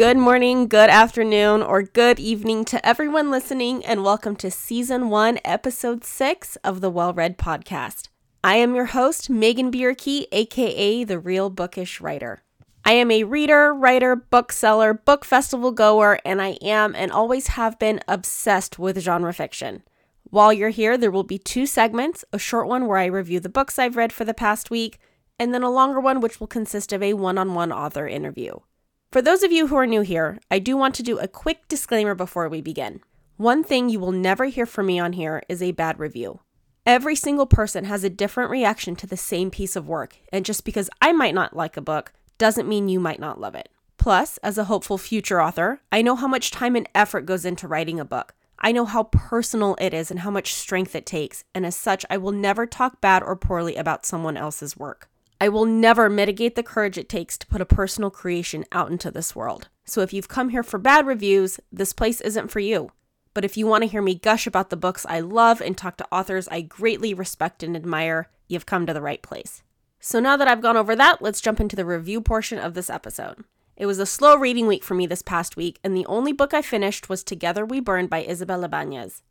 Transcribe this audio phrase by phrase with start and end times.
[0.00, 5.38] Good morning, good afternoon, or good evening to everyone listening, and welcome to season one,
[5.44, 8.08] episode six of the Well Read Podcast.
[8.42, 12.42] I am your host, Megan Bierke, aka the Real Bookish Writer.
[12.82, 17.78] I am a reader, writer, bookseller, book festival goer, and I am and always have
[17.78, 19.82] been obsessed with genre fiction.
[20.22, 23.50] While you're here, there will be two segments a short one where I review the
[23.50, 24.98] books I've read for the past week,
[25.38, 28.60] and then a longer one which will consist of a one on one author interview.
[29.10, 31.66] For those of you who are new here, I do want to do a quick
[31.66, 33.00] disclaimer before we begin.
[33.38, 36.38] One thing you will never hear from me on here is a bad review.
[36.86, 40.64] Every single person has a different reaction to the same piece of work, and just
[40.64, 43.68] because I might not like a book doesn't mean you might not love it.
[43.96, 47.66] Plus, as a hopeful future author, I know how much time and effort goes into
[47.66, 48.34] writing a book.
[48.60, 52.06] I know how personal it is and how much strength it takes, and as such,
[52.08, 55.09] I will never talk bad or poorly about someone else's work.
[55.42, 59.10] I will never mitigate the courage it takes to put a personal creation out into
[59.10, 59.68] this world.
[59.86, 62.92] So if you've come here for bad reviews, this place isn't for you.
[63.32, 65.96] But if you want to hear me gush about the books I love and talk
[65.96, 69.62] to authors I greatly respect and admire, you've come to the right place.
[69.98, 72.90] So now that I've gone over that, let's jump into the review portion of this
[72.90, 73.42] episode.
[73.78, 76.52] It was a slow reading week for me this past week, and the only book
[76.52, 79.22] I finished was Together We Burn by Isabel Ibanez.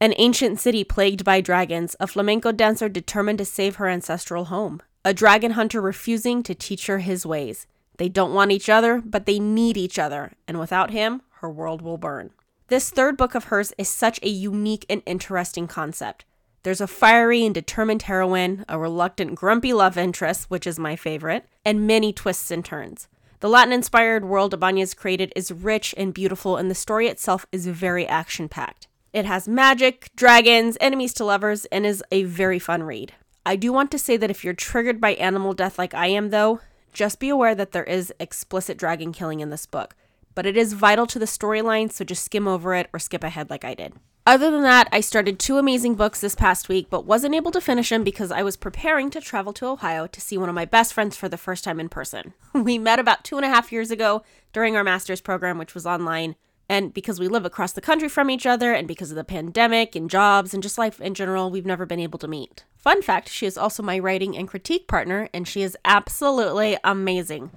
[0.00, 4.80] An ancient city plagued by dragons, a flamenco dancer determined to save her ancestral home
[5.04, 7.66] a dragon hunter refusing to teach her his ways.
[7.96, 11.82] They don't want each other, but they need each other, and without him, her world
[11.82, 12.30] will burn.
[12.68, 16.24] This third book of hers is such a unique and interesting concept.
[16.64, 21.46] There's a fiery and determined heroine, a reluctant, grumpy love interest, which is my favorite,
[21.64, 23.08] and many twists and turns.
[23.40, 27.66] The Latin inspired world Ibanez created is rich and beautiful, and the story itself is
[27.66, 28.88] very action packed.
[29.12, 33.14] It has magic, dragons, enemies to lovers, and is a very fun read.
[33.48, 36.28] I do want to say that if you're triggered by animal death like I am,
[36.28, 36.60] though,
[36.92, 39.96] just be aware that there is explicit dragon killing in this book.
[40.34, 43.48] But it is vital to the storyline, so just skim over it or skip ahead
[43.48, 43.94] like I did.
[44.26, 47.60] Other than that, I started two amazing books this past week, but wasn't able to
[47.62, 50.66] finish them because I was preparing to travel to Ohio to see one of my
[50.66, 52.34] best friends for the first time in person.
[52.52, 55.86] We met about two and a half years ago during our master's program, which was
[55.86, 56.36] online.
[56.68, 59.96] And because we live across the country from each other, and because of the pandemic
[59.96, 62.64] and jobs and just life in general, we've never been able to meet.
[62.76, 67.50] Fun fact she is also my writing and critique partner, and she is absolutely amazing.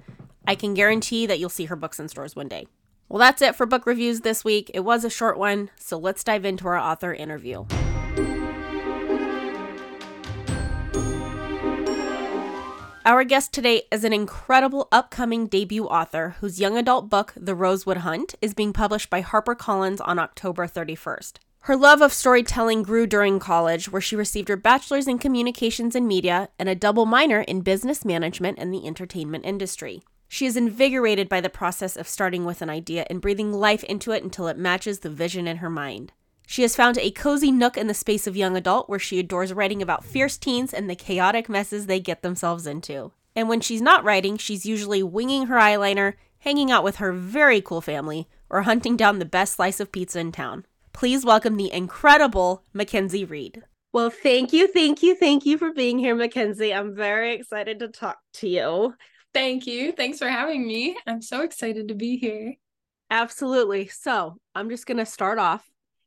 [0.46, 2.66] I can guarantee that you'll see her books in stores one day.
[3.08, 4.70] Well, that's it for book reviews this week.
[4.72, 7.66] It was a short one, so let's dive into our author interview.
[13.04, 17.96] Our guest today is an incredible upcoming debut author whose young adult book, The Rosewood
[17.98, 21.38] Hunt, is being published by HarperCollins on October 31st.
[21.62, 26.06] Her love of storytelling grew during college, where she received her bachelor's in communications and
[26.06, 30.04] media and a double minor in business management and the entertainment industry.
[30.28, 34.12] She is invigorated by the process of starting with an idea and breathing life into
[34.12, 36.12] it until it matches the vision in her mind.
[36.46, 39.52] She has found a cozy nook in the space of young adult where she adores
[39.52, 43.12] writing about fierce teens and the chaotic messes they get themselves into.
[43.34, 47.60] And when she's not writing, she's usually winging her eyeliner, hanging out with her very
[47.60, 50.66] cool family, or hunting down the best slice of pizza in town.
[50.92, 53.62] Please welcome the incredible Mackenzie Reed.
[53.92, 56.74] Well, thank you, thank you, thank you for being here, Mackenzie.
[56.74, 58.94] I'm very excited to talk to you.
[59.32, 59.92] Thank you.
[59.92, 60.96] Thanks for having me.
[61.06, 62.54] I'm so excited to be here.
[63.10, 63.88] Absolutely.
[63.88, 65.66] So, I'm just going to start off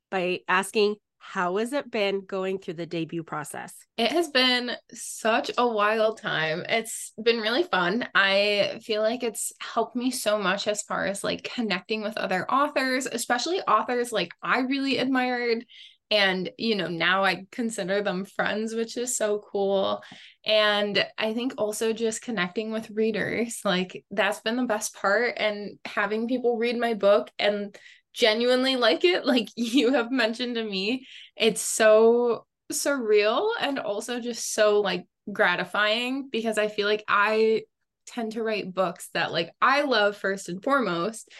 [0.10, 3.74] by asking how has it been going through the debut process?
[3.98, 6.64] It has been such a wild time.
[6.70, 8.08] It's been really fun.
[8.14, 12.50] I feel like it's helped me so much as far as like connecting with other
[12.50, 15.66] authors, especially authors like I really admired.
[16.12, 20.04] And, you know, now I consider them friends, which is so cool.
[20.46, 25.34] And I think also just connecting with readers, like that's been the best part.
[25.38, 27.76] And having people read my book and
[28.16, 34.54] genuinely like it, like you have mentioned to me, it's so surreal and also just
[34.54, 37.64] so like gratifying because I feel like I
[38.08, 41.32] tend to write books that like I love first and foremost.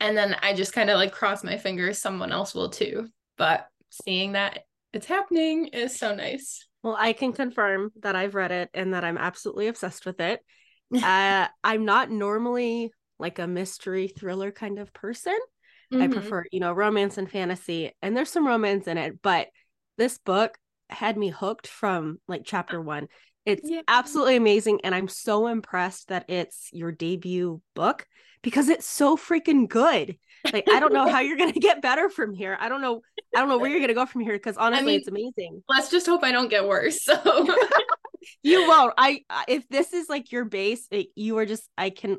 [0.00, 3.08] And then I just kind of like cross my fingers someone else will too.
[3.38, 4.60] But seeing that
[4.92, 6.66] it's happening is so nice.
[6.82, 10.40] Well, I can confirm that I've read it and that I'm absolutely obsessed with it.
[11.02, 15.38] uh, I'm not normally like a mystery thriller kind of person.
[15.92, 16.02] Mm-hmm.
[16.02, 19.48] I prefer, you know, romance and fantasy, and there's some romance in it, but
[19.98, 20.56] this book
[20.88, 23.08] had me hooked from like chapter one.
[23.44, 23.82] It's yeah.
[23.88, 28.06] absolutely amazing, and I'm so impressed that it's your debut book
[28.42, 30.16] because it's so freaking good.
[30.52, 32.56] Like I don't know how you're gonna get better from here.
[32.58, 33.02] I don't know.
[33.34, 35.62] I don't know where you're gonna go from here because honestly, I mean, it's amazing.
[35.68, 37.02] Let's just hope I don't get worse.
[37.02, 37.14] So
[38.42, 38.94] you won't.
[38.96, 41.68] I if this is like your base, it, you are just.
[41.76, 42.18] I can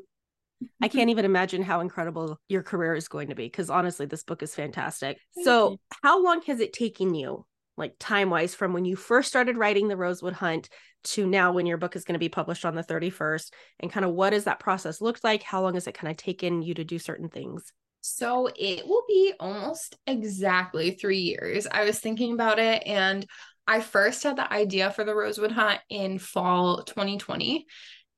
[0.62, 0.98] I mm-hmm.
[0.98, 4.42] can't even imagine how incredible your career is going to be because honestly, this book
[4.42, 5.18] is fantastic.
[5.34, 5.78] Thank so, you.
[6.02, 7.46] how long has it taken you,
[7.76, 10.68] like time wise, from when you first started writing The Rosewood Hunt
[11.04, 13.52] to now when your book is going to be published on the 31st?
[13.80, 15.42] And kind of what does that process look like?
[15.42, 17.72] How long has it kind of taken you to do certain things?
[18.00, 21.66] So, it will be almost exactly three years.
[21.70, 23.26] I was thinking about it and
[23.66, 27.66] I first had the idea for the Rosewood Hunt in fall 2020.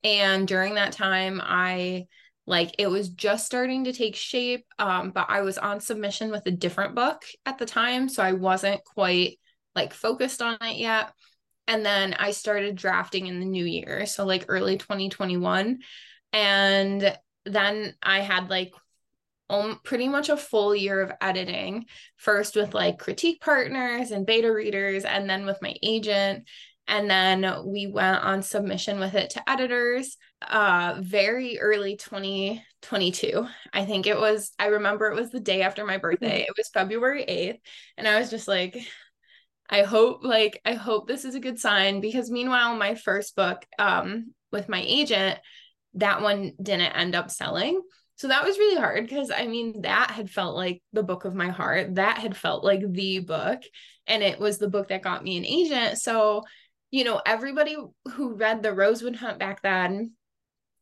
[0.02, 2.06] And during that time, I
[2.46, 6.46] like it was just starting to take shape um, but i was on submission with
[6.46, 9.38] a different book at the time so i wasn't quite
[9.74, 11.12] like focused on it yet.
[11.68, 15.80] And then i started drafting in the new year so like early 2021
[16.32, 18.72] and then i had like
[19.48, 24.52] um, pretty much a full year of editing first with like critique partners and beta
[24.52, 26.48] readers and then with my agent.
[26.88, 33.84] And then we went on submission with it to editors uh very early 2022 i
[33.84, 36.50] think it was i remember it was the day after my birthday mm-hmm.
[36.50, 37.58] it was february 8th
[37.96, 38.76] and i was just like
[39.70, 43.64] i hope like i hope this is a good sign because meanwhile my first book
[43.78, 45.38] um with my agent
[45.94, 47.80] that one didn't end up selling
[48.16, 51.34] so that was really hard because I mean, that had felt like the book of
[51.34, 51.96] my heart.
[51.96, 53.60] That had felt like the book.
[54.06, 55.98] And it was the book that got me an agent.
[55.98, 56.42] So
[56.90, 57.76] you know, everybody
[58.12, 60.12] who read the Rosewood Hunt back then,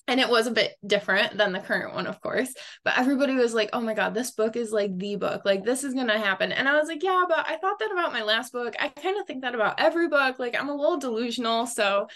[0.06, 2.52] and it was a bit different than the current one, of course,
[2.84, 5.42] but everybody was like, oh my God, this book is like the book.
[5.44, 6.52] Like, this is going to happen.
[6.52, 8.74] And I was like, yeah, but I thought that about my last book.
[8.78, 10.38] I kind of think that about every book.
[10.38, 11.66] Like, I'm a little delusional.
[11.66, 12.08] So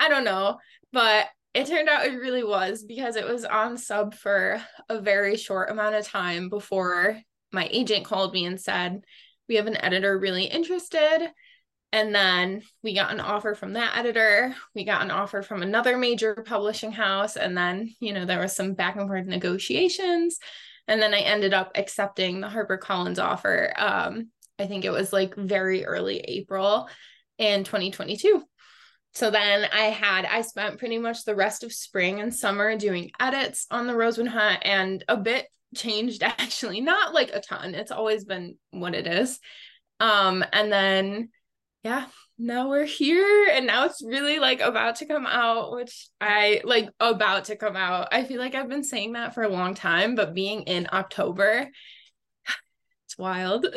[0.00, 0.58] I don't know.
[0.92, 5.36] But it turned out it really was because it was on sub for a very
[5.36, 7.20] short amount of time before
[7.52, 9.04] my agent called me and said,
[9.48, 11.30] we have an editor really interested
[11.94, 14.52] and then we got an offer from that editor.
[14.74, 17.36] We got an offer from another major publishing house.
[17.36, 20.40] And then, you know, there was some back and forth negotiations.
[20.88, 23.72] And then I ended up accepting the HarperCollins offer.
[23.76, 26.88] Um, I think it was like very early April
[27.38, 28.42] in 2022.
[29.12, 33.12] So then I had, I spent pretty much the rest of spring and summer doing
[33.20, 37.76] edits on the Rosewood Hunt and a bit changed actually, not like a ton.
[37.76, 39.38] It's always been what it is.
[40.00, 41.28] Um, and then
[41.84, 42.06] yeah,
[42.38, 46.88] now we're here and now it's really like about to come out, which I like
[46.98, 48.08] about to come out.
[48.10, 51.68] I feel like I've been saying that for a long time, but being in October,
[53.06, 53.66] it's wild.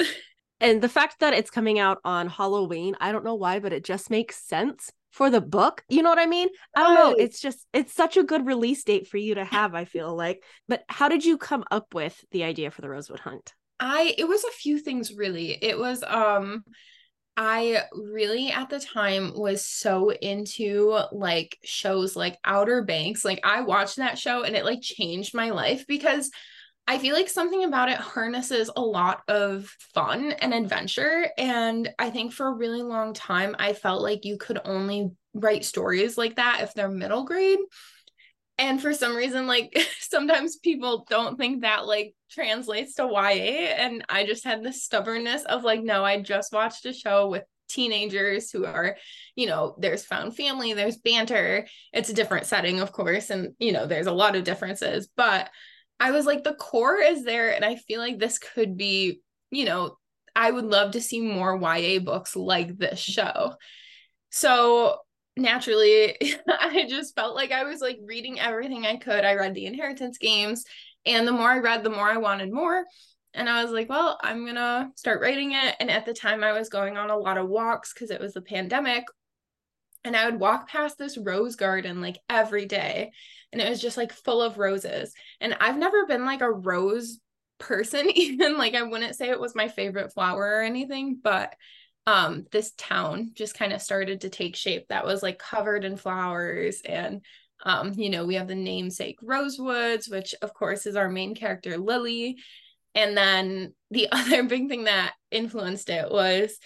[0.59, 3.83] And the fact that it's coming out on Halloween, I don't know why, but it
[3.83, 5.83] just makes sense for the book.
[5.88, 6.48] You know what I mean?
[6.75, 7.15] I don't know.
[7.15, 10.44] It's just it's such a good release date for you to have, I feel like.
[10.68, 13.53] But how did you come up with the idea for the Rosewood Hunt?
[13.80, 15.51] I it was a few things really.
[15.51, 16.63] It was um
[17.38, 23.24] I really at the time was so into like shows like Outer Banks.
[23.24, 26.31] Like I watched that show and it like changed my life because
[26.88, 31.28] I feel like something about it harnesses a lot of fun and adventure.
[31.38, 35.63] And I think for a really long time, I felt like you could only write
[35.66, 37.60] stories like that if they're middle grade
[38.57, 44.03] and for some reason like sometimes people don't think that like translates to YA and
[44.10, 48.50] I just had this stubbornness of like no I just watched a show with teenagers
[48.50, 48.96] who are
[49.36, 51.67] you know there's found family there's banter.
[51.93, 55.10] It's a different setting of course and you know there's a lot of differences.
[55.15, 55.50] But
[56.00, 59.65] I was like the core is there and I feel like this could be you
[59.65, 59.98] know
[60.36, 63.55] I would love to see more YA books like this show.
[64.29, 64.98] So
[65.38, 66.15] naturally
[66.50, 69.24] i just felt like i was like reading everything i could.
[69.24, 70.65] I read the inheritance games
[71.06, 72.86] and the more i read the more i wanted more.
[73.34, 75.75] And i was like well i'm gonna start writing it.
[75.79, 78.34] And at the time i was going on a lot of walks because it was
[78.34, 79.03] the pandemic.
[80.03, 83.12] And i would walk past this rose garden like every day
[83.51, 85.13] and it was just like full of roses.
[85.39, 87.20] And i've never been like a rose
[87.60, 88.58] person even.
[88.58, 91.53] Like i wouldn't say it was my favorite flower or anything but
[92.08, 95.98] um this town just kind of started to take shape that was like covered in
[95.98, 97.22] flowers and
[97.64, 101.78] um you know we have the namesake rosewoods which of course is our main character
[101.78, 102.38] lily.
[102.96, 106.58] And then the other big thing that influenced it was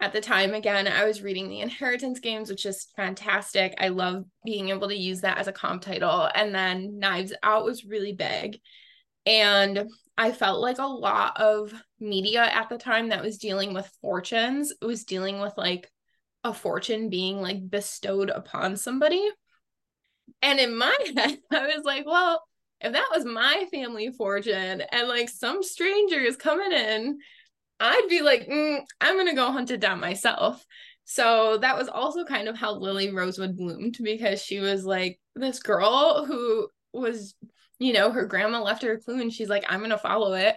[0.00, 3.74] at the time again i was reading the inheritance games which is fantastic.
[3.78, 6.28] I love being able to use that as a comp title.
[6.34, 8.58] And then knives out was really big
[9.26, 13.90] and I felt like a lot of media at the time that was dealing with
[14.00, 15.90] fortunes was dealing with like
[16.44, 19.26] a fortune being like bestowed upon somebody.
[20.42, 22.42] And in my head, I was like, well,
[22.80, 27.18] if that was my family fortune and like some stranger is coming in,
[27.78, 30.64] I'd be like, mm, I'm going to go hunt it down myself.
[31.04, 35.60] So that was also kind of how Lily Rosewood bloomed because she was like this
[35.60, 37.34] girl who was
[37.80, 40.34] you know, her grandma left her a clue and she's like, I'm going to follow
[40.34, 40.54] it.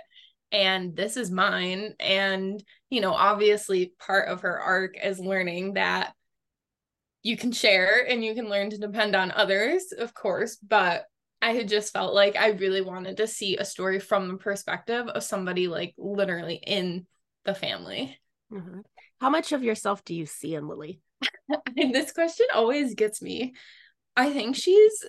[0.51, 1.95] And this is mine.
[1.99, 6.13] And, you know, obviously part of her arc is learning that
[7.23, 10.57] you can share and you can learn to depend on others, of course.
[10.57, 11.05] But
[11.41, 15.07] I had just felt like I really wanted to see a story from the perspective
[15.07, 17.07] of somebody like literally in
[17.45, 18.19] the family.
[18.51, 18.81] Mm-hmm.
[19.21, 20.99] How much of yourself do you see in Lily?
[21.75, 23.53] this question always gets me.
[24.15, 25.05] I think she's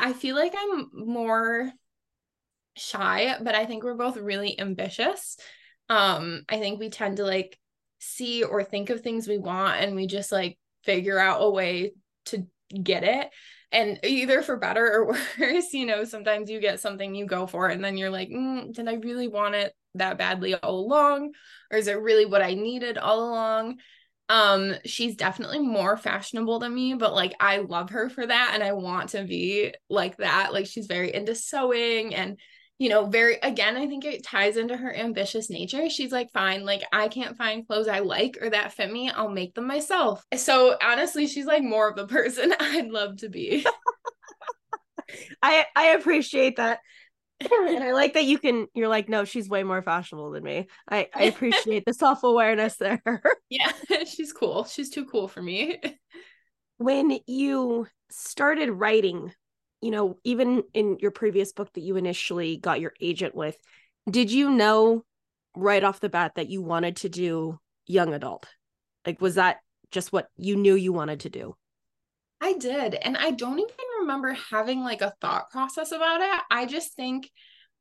[0.00, 1.70] I feel like I'm more
[2.76, 5.36] shy, but I think we're both really ambitious.
[5.88, 7.58] Um, I think we tend to like
[7.98, 11.92] see or think of things we want and we just like figure out a way
[12.26, 12.46] to
[12.82, 13.28] get it.
[13.72, 15.06] And either for better or
[15.38, 18.72] worse, you know, sometimes you get something you go for and then you're like, mm,
[18.72, 21.32] did I really want it that badly all along?
[21.70, 23.78] Or is it really what I needed all along?
[24.30, 28.62] Um, she's definitely more fashionable than me, but like I love her for that and
[28.62, 30.52] I want to be like that.
[30.52, 32.38] Like she's very into sewing and
[32.78, 35.90] you know, very again, I think it ties into her ambitious nature.
[35.90, 39.28] She's like, fine, like I can't find clothes I like or that fit me, I'll
[39.28, 40.24] make them myself.
[40.36, 43.66] So honestly, she's like more of the person I'd love to be.
[45.42, 46.80] I I appreciate that
[47.40, 50.68] and I like that you can you're like, no, she's way more fashionable than me.
[50.88, 53.02] I, I appreciate the self-awareness there.
[53.50, 53.72] yeah,
[54.06, 54.64] she's cool.
[54.64, 55.80] She's too cool for me.
[56.78, 59.32] when you started writing,
[59.80, 63.56] you know, even in your previous book that you initially got your agent with,
[64.08, 65.04] did you know
[65.56, 68.46] right off the bat that you wanted to do young adult?
[69.06, 69.58] Like was that
[69.90, 71.56] just what you knew you wanted to do?
[72.40, 72.94] I did.
[72.94, 76.40] And I don't even remember having like a thought process about it.
[76.50, 77.30] I just think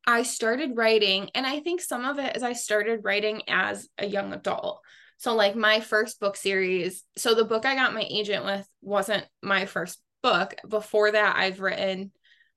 [0.06, 4.06] I started writing, and I think some of it is I started writing as a
[4.06, 4.82] young adult.
[5.18, 9.26] So, like my first book series, so the book I got my agent with wasn't
[9.42, 10.56] my first book.
[10.68, 12.12] Before that, I've written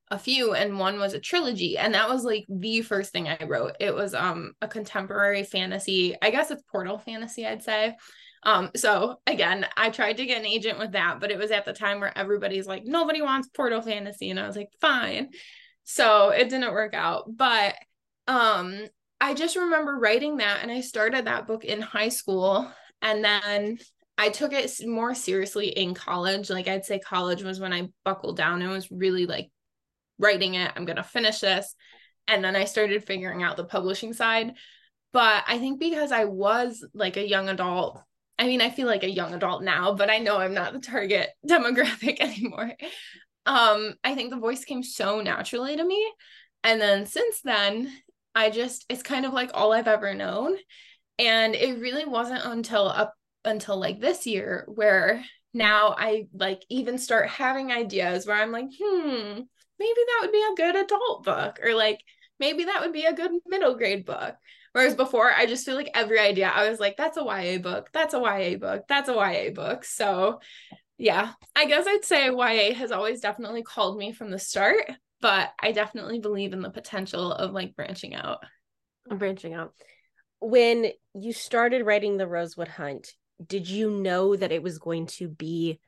[0.09, 3.45] a few and one was a trilogy and that was like the first thing I
[3.47, 3.77] wrote.
[3.81, 6.15] It was um a contemporary fantasy.
[6.21, 7.97] I guess it's portal fantasy I'd say.
[8.45, 11.65] Um, so again, I tried to get an agent with that, but it was at
[11.65, 14.31] the time where everybody's like, nobody wants Portal Fantasy.
[14.31, 15.31] And I was like, fine.
[15.85, 17.25] So it didn't work out.
[17.37, 17.75] But
[18.27, 18.87] um,
[19.21, 22.71] I just remember writing that and I started that book in high school.
[23.01, 23.79] And then
[24.19, 26.51] I took it more seriously in college.
[26.51, 29.51] Like I'd say college was when I buckled down and was really like
[30.19, 30.71] writing it.
[30.75, 31.75] I'm gonna finish this.
[32.29, 34.55] And then I started figuring out the publishing side.
[35.13, 38.01] But I think because I was like a young adult
[38.43, 40.81] I mean, I feel like a young adult now, but I know I'm not the
[40.81, 42.73] target demographic anymore.
[43.47, 46.13] Um, I think the voice came so naturally to me.
[46.65, 47.97] And then since then,
[48.35, 50.57] I just it's kind of like all I've ever known.
[51.21, 56.99] And it really wasn't until up until like this year where now I like even
[56.99, 59.39] start having ideas where I'm like, hmm,
[59.79, 62.01] maybe that would be a good adult book, or like
[62.43, 64.35] maybe that would be a good middle grade book.
[64.73, 67.89] Whereas before, I just feel like every idea I was like, that's a YA book,
[67.93, 69.85] that's a YA book, that's a YA book.
[69.85, 70.41] So,
[70.99, 75.53] yeah, I guess I'd say YA has always definitely called me from the start, but
[75.61, 78.41] I definitely believe in the potential of like branching out.
[79.09, 79.73] I'm branching out.
[80.41, 83.13] When you started writing The Rosewood Hunt,
[83.47, 85.79] did you know that it was going to be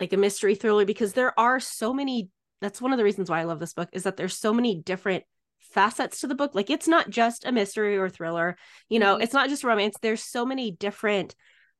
[0.00, 0.84] like a mystery thriller?
[0.84, 2.30] Because there are so many,
[2.60, 4.74] that's one of the reasons why I love this book, is that there's so many
[4.74, 5.22] different
[5.60, 6.54] facets to the book.
[6.54, 8.56] Like it's not just a mystery or thriller,
[8.88, 9.22] you know, mm-hmm.
[9.22, 9.96] it's not just romance.
[10.00, 11.34] There's so many different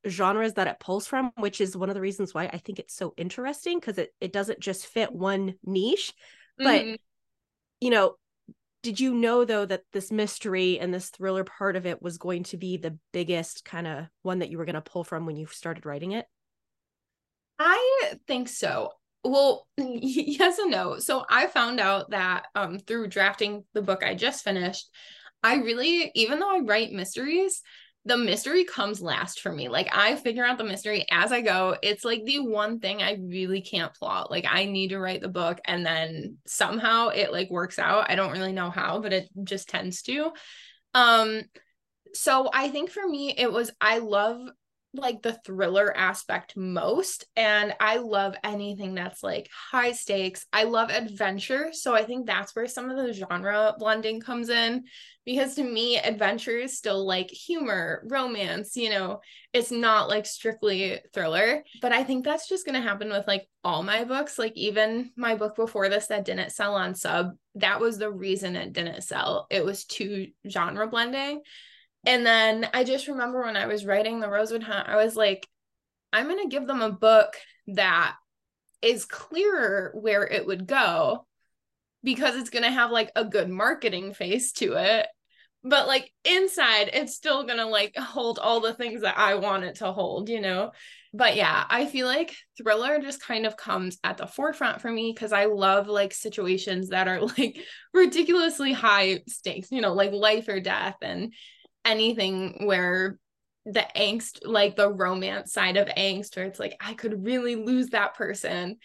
[0.07, 2.95] genres that it pulls from, which is one of the reasons why I think it's
[2.95, 6.13] so interesting because it, it doesn't just fit one niche.
[6.57, 6.95] But, mm-hmm.
[7.81, 8.15] you know,
[8.83, 12.45] did you know though that this mystery and this thriller part of it was going
[12.45, 15.37] to be the biggest kind of one that you were going to pull from when
[15.37, 16.27] you started writing it?
[17.59, 18.93] I think so
[19.25, 20.99] well yes and no.
[20.99, 24.89] So i found out that um through drafting the book i just finished
[25.43, 27.63] i really even though i write mysteries
[28.05, 29.69] the mystery comes last for me.
[29.69, 31.77] Like i figure out the mystery as i go.
[31.83, 34.31] It's like the one thing i really can't plot.
[34.31, 38.11] Like i need to write the book and then somehow it like works out.
[38.11, 40.31] I don't really know how but it just tends to.
[40.95, 41.43] Um
[42.15, 44.41] so i think for me it was i love
[44.95, 50.47] like the thriller aspect most and I love anything that's like high stakes.
[50.53, 54.85] I love adventure, so I think that's where some of the genre blending comes in
[55.27, 59.21] because to me adventure is still like humor, romance, you know.
[59.53, 63.47] It's not like strictly thriller, but I think that's just going to happen with like
[63.63, 67.79] all my books, like even my book before this that didn't sell on sub, that
[67.81, 69.47] was the reason it didn't sell.
[69.51, 71.43] It was too genre blending.
[72.09, 75.47] And then I just remember when I was writing the Rosewood Hunt, I was like,
[76.11, 77.35] I'm going to give them a book
[77.69, 78.17] that
[78.81, 81.27] is clearer where it would go.
[82.05, 85.07] because it's going to have like a good marketing face to it
[85.65, 89.65] but like inside it's still going to like hold all the things that I want
[89.65, 90.73] it to hold, you know.
[91.13, 95.15] But yeah, I feel like thriller just kind of comes at the forefront for me
[95.15, 97.59] cuz I love like situations that are like
[97.95, 101.33] ridiculously high stakes, you know, like life or death and
[101.89, 103.19] anything where
[103.65, 107.89] the angst, like the romance side of angst, where it's like, I could really lose
[107.89, 108.77] that person.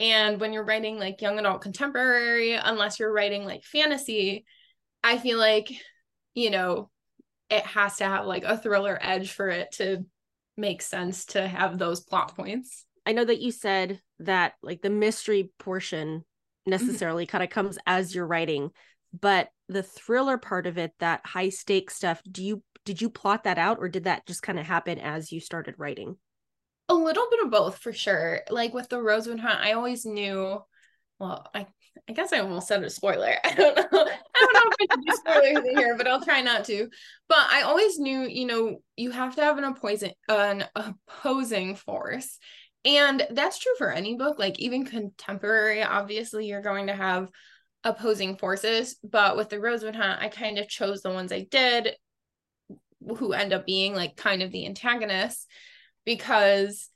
[0.00, 4.44] And when you're writing like young adult contemporary, unless you're writing like fantasy,
[5.04, 5.70] I feel like,
[6.34, 6.90] you know,
[7.50, 10.04] it has to have like a thriller edge for it to
[10.56, 12.84] make sense to have those plot points.
[13.04, 16.70] I know that you said that like the mystery portion mm-hmm.
[16.70, 17.30] necessarily mm-hmm.
[17.30, 18.70] kind of comes as you're writing,
[19.18, 23.44] but the thriller part of it, that high stakes stuff, do you did you plot
[23.44, 26.16] that out or did that just kind of happen as you started writing?
[26.88, 28.40] A little bit of both for sure.
[28.50, 30.60] Like with the Rosewood Hunt, I always knew,
[31.18, 31.66] well, I
[32.08, 33.34] I guess I almost said a spoiler.
[33.44, 33.82] I don't know.
[33.84, 36.88] I don't know if I should do spoilers here, but I'll try not to.
[37.28, 42.38] But I always knew, you know, you have to have an opposing an opposing force.
[42.84, 47.28] And that's true for any book, like even contemporary, obviously you're going to have
[47.84, 48.96] opposing forces.
[49.02, 51.96] But with the Rosewood Hunt, I kind of chose the ones I did
[53.16, 55.46] who end up being like kind of the antagonists
[56.04, 56.88] because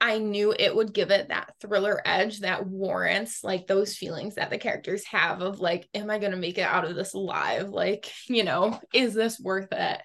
[0.00, 4.50] I knew it would give it that thriller edge that warrants like those feelings that
[4.50, 7.70] the characters have of like, am I going to make it out of this alive?
[7.70, 10.00] Like, you know, is this worth it?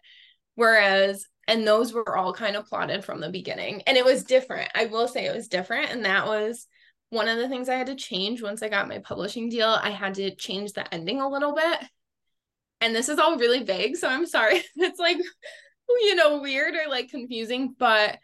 [0.55, 3.81] Whereas, and those were all kind of plotted from the beginning.
[3.87, 4.69] And it was different.
[4.75, 5.91] I will say it was different.
[5.91, 6.67] And that was
[7.11, 9.67] one of the things I had to change once I got my publishing deal.
[9.67, 11.79] I had to change the ending a little bit.
[12.79, 13.97] And this is all really vague.
[13.97, 14.63] So I'm sorry.
[14.77, 15.17] it's like,
[16.01, 18.17] you know, weird or like confusing, but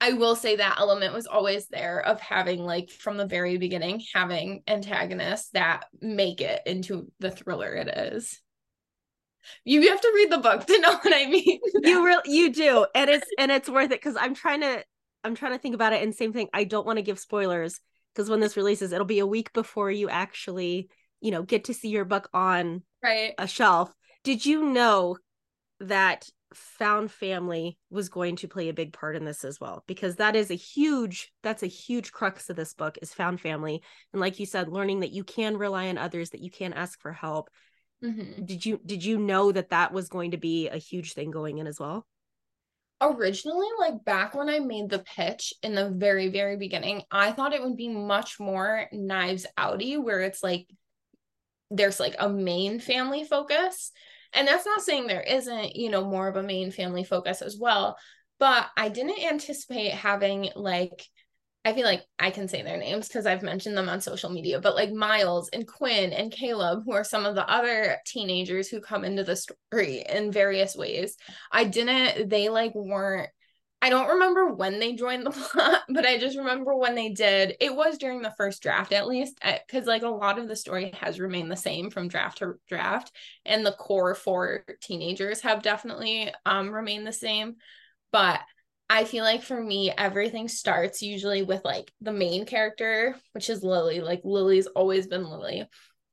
[0.00, 4.02] I will say that element was always there of having like from the very beginning
[4.12, 8.40] having antagonists that make it into the thriller it is.
[9.64, 11.60] You have to read the book to know what I mean.
[11.84, 12.84] you really you do.
[12.96, 14.82] And it's and it's worth it cuz I'm trying to
[15.22, 17.80] I'm trying to think about it and same thing I don't want to give spoilers
[18.14, 20.88] because when this releases it'll be a week before you actually,
[21.20, 23.34] you know, get to see your book on right.
[23.38, 23.92] a shelf.
[24.24, 25.16] Did you know
[25.80, 29.84] that found family was going to play a big part in this as well?
[29.86, 33.82] Because that is a huge that's a huge crux of this book is found family.
[34.12, 37.00] And like you said learning that you can rely on others that you can ask
[37.00, 37.50] for help.
[38.02, 38.46] Mm-hmm.
[38.46, 41.58] did you did you know that that was going to be a huge thing going
[41.58, 42.04] in as well
[43.02, 47.52] originally like back when i made the pitch in the very very beginning i thought
[47.52, 50.66] it would be much more knives outy where it's like
[51.70, 53.92] there's like a main family focus
[54.32, 57.56] and that's not saying there isn't, you know, more of a main family focus as
[57.58, 57.98] well.
[58.38, 61.04] But I didn't anticipate having like,
[61.64, 64.60] I feel like I can say their names because I've mentioned them on social media,
[64.60, 68.80] but like Miles and Quinn and Caleb, who are some of the other teenagers who
[68.80, 71.16] come into the story in various ways.
[71.52, 73.30] I didn't, they like weren't
[73.84, 77.56] I don't remember when they joined the plot, but I just remember when they did.
[77.58, 80.94] It was during the first draft, at least, because like a lot of the story
[81.00, 83.10] has remained the same from draft to draft,
[83.44, 87.56] and the core four teenagers have definitely um remained the same.
[88.12, 88.40] But
[88.92, 93.62] I feel like for me, everything starts usually with like the main character, which is
[93.62, 94.00] Lily.
[94.00, 95.66] Like Lily's always been Lily,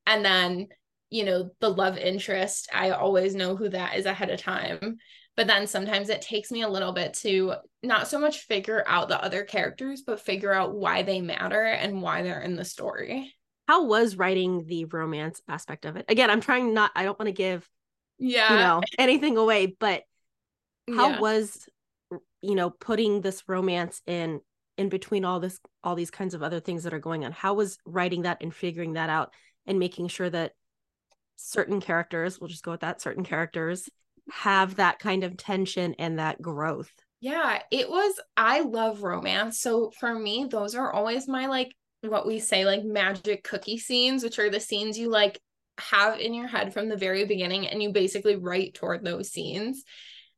[0.05, 0.67] and then
[1.09, 2.69] you know the love interest.
[2.73, 4.97] I always know who that is ahead of time
[5.39, 9.07] but then sometimes it takes me a little bit to not so much figure out
[9.07, 13.33] the other characters but figure out why they matter and why they're in the story
[13.65, 17.27] how was writing the romance aspect of it again i'm trying not i don't want
[17.27, 17.65] to give
[18.17, 20.03] yeah you know anything away but
[20.89, 21.19] how yeah.
[21.21, 21.69] was
[22.41, 24.41] you know putting this romance in
[24.77, 27.53] in between all this all these kinds of other things that are going on how
[27.53, 29.33] was writing that and figuring that out
[29.65, 30.53] and making sure that
[31.35, 33.89] certain characters we'll just go with that certain characters
[34.31, 36.91] have that kind of tension and that growth.
[37.21, 39.59] Yeah, it was I love romance.
[39.59, 44.23] So for me, those are always my like what we say like magic cookie scenes,
[44.23, 45.39] which are the scenes you like
[45.79, 49.83] have in your head from the very beginning and you basically write toward those scenes.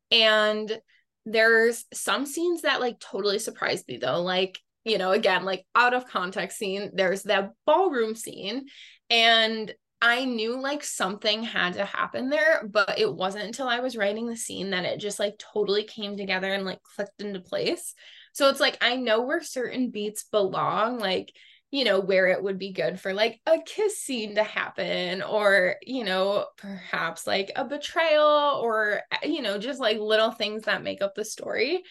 [0.09, 0.79] And
[1.25, 5.93] there's some scenes that like totally surprised me though, like you know, again, like out
[5.93, 8.65] of context scene, there's that ballroom scene
[9.09, 13.95] and I knew like something had to happen there, but it wasn't until I was
[13.95, 17.93] writing the scene that it just like totally came together and like clicked into place.
[18.33, 21.31] So it's like I know where certain beats belong, like,
[21.71, 25.77] you know, where it would be good for like a kiss scene to happen, or,
[25.81, 30.83] you know, perhaps like a betrayal, or, eh, you know, just like little things that
[30.83, 31.81] make up the story.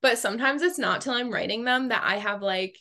[0.00, 2.78] But sometimes it's not till I'm writing them that I have like,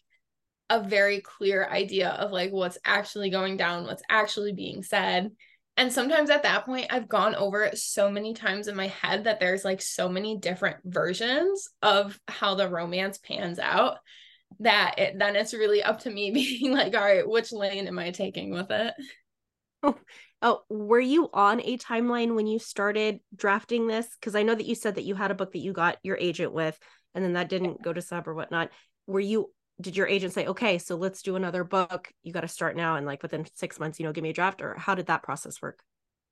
[0.70, 5.30] a very clear idea of like what's actually going down, what's actually being said.
[5.76, 9.26] And sometimes at that point, I've gone over it so many times in my head
[9.26, 13.98] that there's like so many different versions of how the romance pans out
[14.60, 18.00] that it, then it's really up to me being like, all right, which lane am
[18.00, 18.94] I taking with it?
[19.82, 19.98] Oh,
[20.42, 24.08] oh were you on a timeline when you started drafting this?
[24.20, 26.18] Because I know that you said that you had a book that you got your
[26.18, 26.78] agent with,
[27.14, 28.70] and then that didn't go to sub or whatnot.
[29.08, 32.12] Were you did your agent say, okay, so let's do another book?
[32.22, 34.34] You got to start now and like within six months, you know, give me a
[34.34, 34.62] draft?
[34.62, 35.84] Or how did that process work?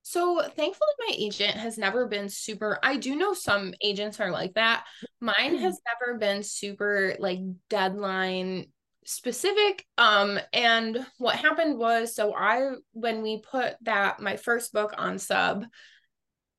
[0.03, 2.79] So thankfully, my agent has never been super.
[2.81, 4.85] I do know some agents are like that.
[5.19, 6.07] Mine has mm-hmm.
[6.07, 8.67] never been super like deadline
[9.05, 9.85] specific.
[9.97, 15.19] Um, and what happened was so I, when we put that, my first book on
[15.19, 15.65] sub,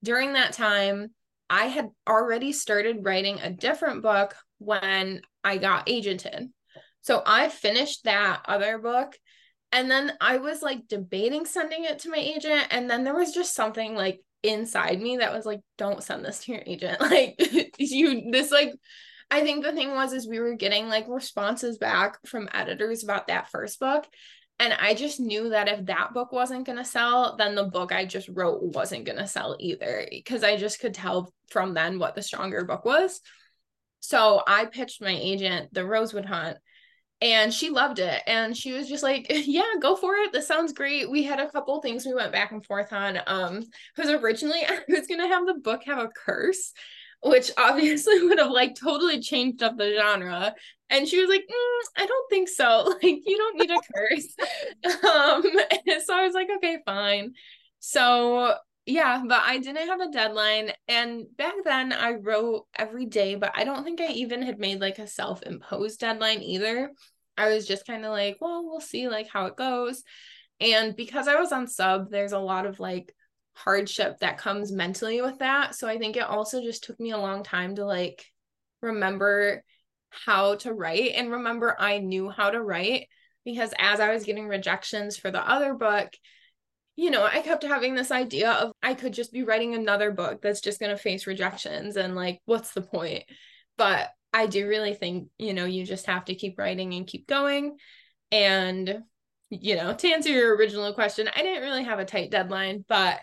[0.02, 1.08] during that time,
[1.48, 6.48] I had already started writing a different book when I got agented.
[7.02, 9.16] So I finished that other book
[9.72, 13.32] and then I was like debating sending it to my agent and then there was
[13.32, 17.00] just something like inside me that was like don't send this to your agent.
[17.00, 17.36] Like
[17.78, 18.72] you this like
[19.30, 23.28] I think the thing was is we were getting like responses back from editors about
[23.28, 24.06] that first book
[24.58, 27.90] and I just knew that if that book wasn't going to sell, then the book
[27.90, 31.98] I just wrote wasn't going to sell either because I just could tell from then
[31.98, 33.20] what the stronger book was.
[33.98, 36.58] So I pitched my agent The Rosewood Hunt
[37.22, 40.72] and she loved it and she was just like yeah go for it this sounds
[40.72, 41.10] great.
[41.10, 43.62] We had a couple things we went back and forth on um
[43.94, 46.72] because originally i was gonna have the book have a curse
[47.22, 50.52] which obviously would have like totally changed up the genre
[50.90, 54.36] and she was like mm, i don't think so like you don't need a curse.
[54.84, 55.42] Um
[56.04, 57.34] so i was like okay fine.
[57.78, 58.54] So
[58.84, 63.52] yeah but i didn't have a deadline and back then i wrote every day but
[63.54, 66.90] i don't think i even had made like a self-imposed deadline either
[67.36, 70.02] I was just kind of like, well, we'll see like how it goes.
[70.60, 73.14] And because I was on sub, there's a lot of like
[73.54, 75.74] hardship that comes mentally with that.
[75.74, 78.24] So I think it also just took me a long time to like
[78.80, 79.62] remember
[80.10, 83.08] how to write and remember I knew how to write
[83.44, 86.12] because as I was getting rejections for the other book,
[86.96, 90.42] you know, I kept having this idea of I could just be writing another book
[90.42, 93.24] that's just going to face rejections and like what's the point?
[93.78, 97.26] But I do really think, you know, you just have to keep writing and keep
[97.26, 97.76] going.
[98.30, 99.02] And,
[99.50, 103.20] you know, to answer your original question, I didn't really have a tight deadline, but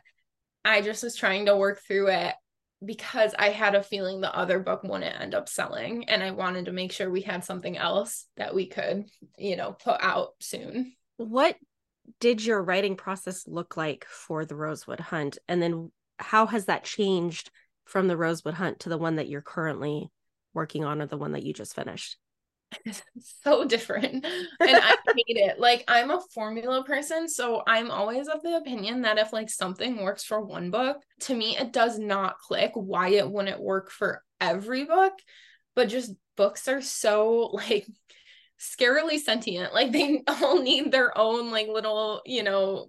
[0.63, 2.35] I just was trying to work through it
[2.85, 6.07] because I had a feeling the other book wouldn't end up selling.
[6.09, 9.05] And I wanted to make sure we had something else that we could,
[9.37, 10.93] you know, put out soon.
[11.17, 11.55] What
[12.19, 15.39] did your writing process look like for the Rosewood Hunt?
[15.47, 17.51] And then how has that changed
[17.85, 20.09] from the Rosewood Hunt to the one that you're currently
[20.59, 22.17] working on or the one that you just finished?
[23.43, 24.25] so different.
[24.25, 24.25] And
[24.59, 25.57] I hate it.
[25.57, 30.03] Like I'm a formula person, so I'm always of the opinion that if like something
[30.03, 34.21] works for one book, to me it does not click why it wouldn't work for
[34.41, 35.13] every book.
[35.75, 37.87] But just books are so like
[38.59, 39.73] scarily sentient.
[39.73, 42.87] Like they all need their own like little, you know,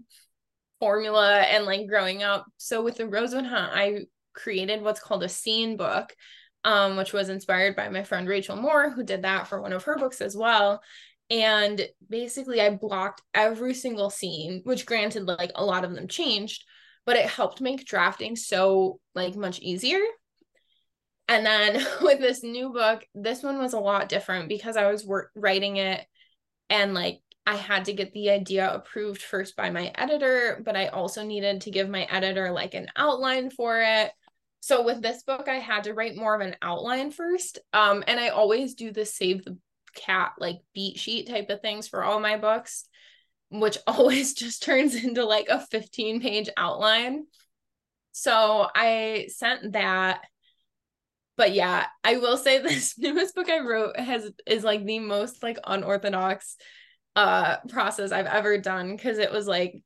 [0.81, 2.47] formula and like growing up.
[2.57, 6.13] So with the Rosewood Hunt, I created what's called a scene book
[6.65, 9.85] um, which was inspired by my friend Rachel Moore, who did that for one of
[9.85, 10.83] her books as well.
[11.31, 16.65] And basically, I blocked every single scene, which granted, like a lot of them changed,
[17.07, 20.01] but it helped make drafting so like much easier.
[21.29, 25.09] And then with this new book, this one was a lot different because I was
[25.35, 26.05] writing it
[26.69, 30.89] and like I had to get the idea approved first by my editor, but I
[30.89, 34.13] also needed to give my editor like an outline for it
[34.61, 37.59] so with this book, I had to write more of an outline first.
[37.73, 39.57] Um, and I always do the save the
[39.95, 42.87] cat like beat sheet type of things for all my books,
[43.51, 47.25] which always just turns into like a 15 page outline.
[48.13, 50.21] So I sent that.
[51.39, 55.43] But yeah, I will say this newest book I wrote has is like the most
[55.43, 56.57] like unorthodox
[57.17, 59.83] uh process I've ever done because it was like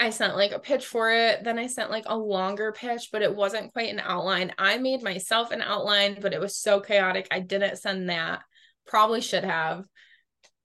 [0.00, 1.42] I sent like a pitch for it.
[1.42, 4.52] Then I sent like a longer pitch, but it wasn't quite an outline.
[4.56, 7.26] I made myself an outline, but it was so chaotic.
[7.30, 8.40] I didn't send that.
[8.86, 9.84] Probably should have.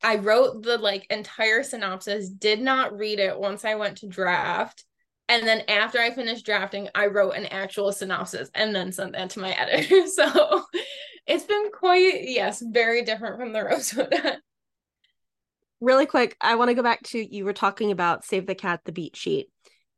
[0.04, 4.84] I wrote the like entire synopsis, did not read it once I went to draft.
[5.30, 9.32] And then after I finished drafting, I wrote an actual synopsis and then sent that
[9.32, 10.06] to my editor.
[10.08, 10.64] So
[11.26, 14.14] it's been quite, yes, very different from the Rosewood
[15.84, 18.82] really quick, I want to go back to you were talking about Save the Cat,
[18.86, 19.50] the beat sheet.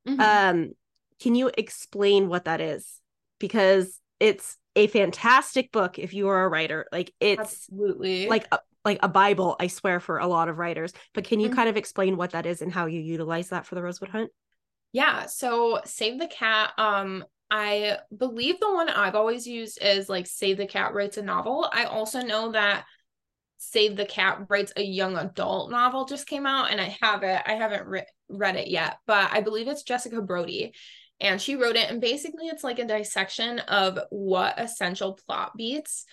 [0.08, 0.21] Mm-hmm.
[0.21, 0.71] Um,
[1.19, 3.00] can you explain what that is?
[3.39, 6.88] Because it's a fantastic book if you are a writer.
[6.91, 8.28] Like it's Absolutely.
[8.28, 10.93] like a, like a bible, I swear for a lot of writers.
[11.13, 11.56] But can you Mhm.
[11.56, 14.32] kind of explain what that is and how you utilize that for the Rosewood Hunt?
[14.91, 20.26] Yeah, so Save the Cat, um, I believe the one I've always used is like
[20.26, 21.69] Save the Cat writes a novel.
[21.71, 22.86] I also know that
[23.58, 27.41] Save the Cat writes a young adult novel just came out and I have it.
[27.46, 30.74] I haven't re- read it yet, but I believe it's Jessica Brody
[31.20, 36.06] and she wrote it and basically it's like a dissection of what essential plot beats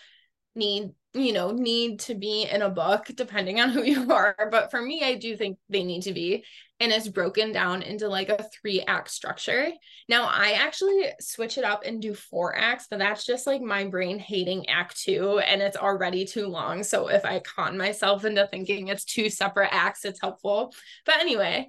[0.54, 4.70] need you know need to be in a book depending on who you are but
[4.70, 6.44] for me i do think they need to be
[6.80, 9.70] and it's broken down into like a three act structure.
[10.08, 13.84] Now i actually switch it up and do four acts but that's just like my
[13.84, 18.48] brain hating act two and it's already too long so if i con myself into
[18.48, 20.74] thinking it's two separate acts it's helpful.
[21.06, 21.68] But anyway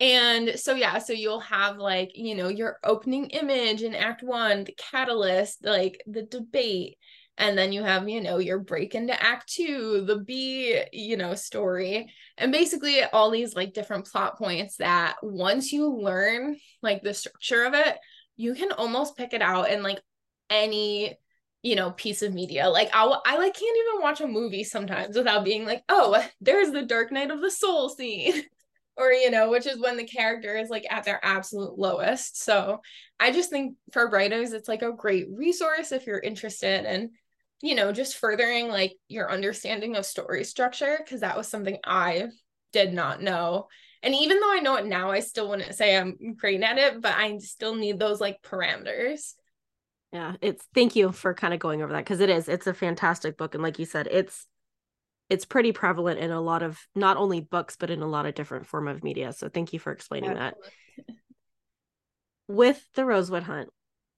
[0.00, 4.64] and so yeah, so you'll have like, you know, your opening image in act 1,
[4.64, 6.98] the catalyst, like the debate,
[7.38, 11.34] and then you have, you know, your break into act 2, the B, you know,
[11.34, 12.12] story.
[12.36, 17.64] And basically all these like different plot points that once you learn like the structure
[17.64, 17.98] of it,
[18.36, 20.00] you can almost pick it out in like
[20.50, 21.16] any
[21.62, 25.16] you know piece of media like I'll, i like can't even watch a movie sometimes
[25.16, 28.42] without being like oh there's the dark night of the soul scene
[28.96, 32.80] or you know which is when the character is like at their absolute lowest so
[33.20, 37.10] i just think for writers it's like a great resource if you're interested in
[37.62, 42.26] you know just furthering like your understanding of story structure because that was something i
[42.72, 43.68] did not know
[44.02, 47.00] and even though i know it now i still wouldn't say i'm great at it
[47.00, 49.34] but i still need those like parameters
[50.12, 52.74] Yeah, it's thank you for kind of going over that because it is it's a
[52.74, 54.46] fantastic book and like you said, it's
[55.30, 58.34] it's pretty prevalent in a lot of not only books but in a lot of
[58.34, 59.32] different form of media.
[59.32, 60.54] So thank you for explaining that.
[62.48, 63.70] With the Rosewood Hunt,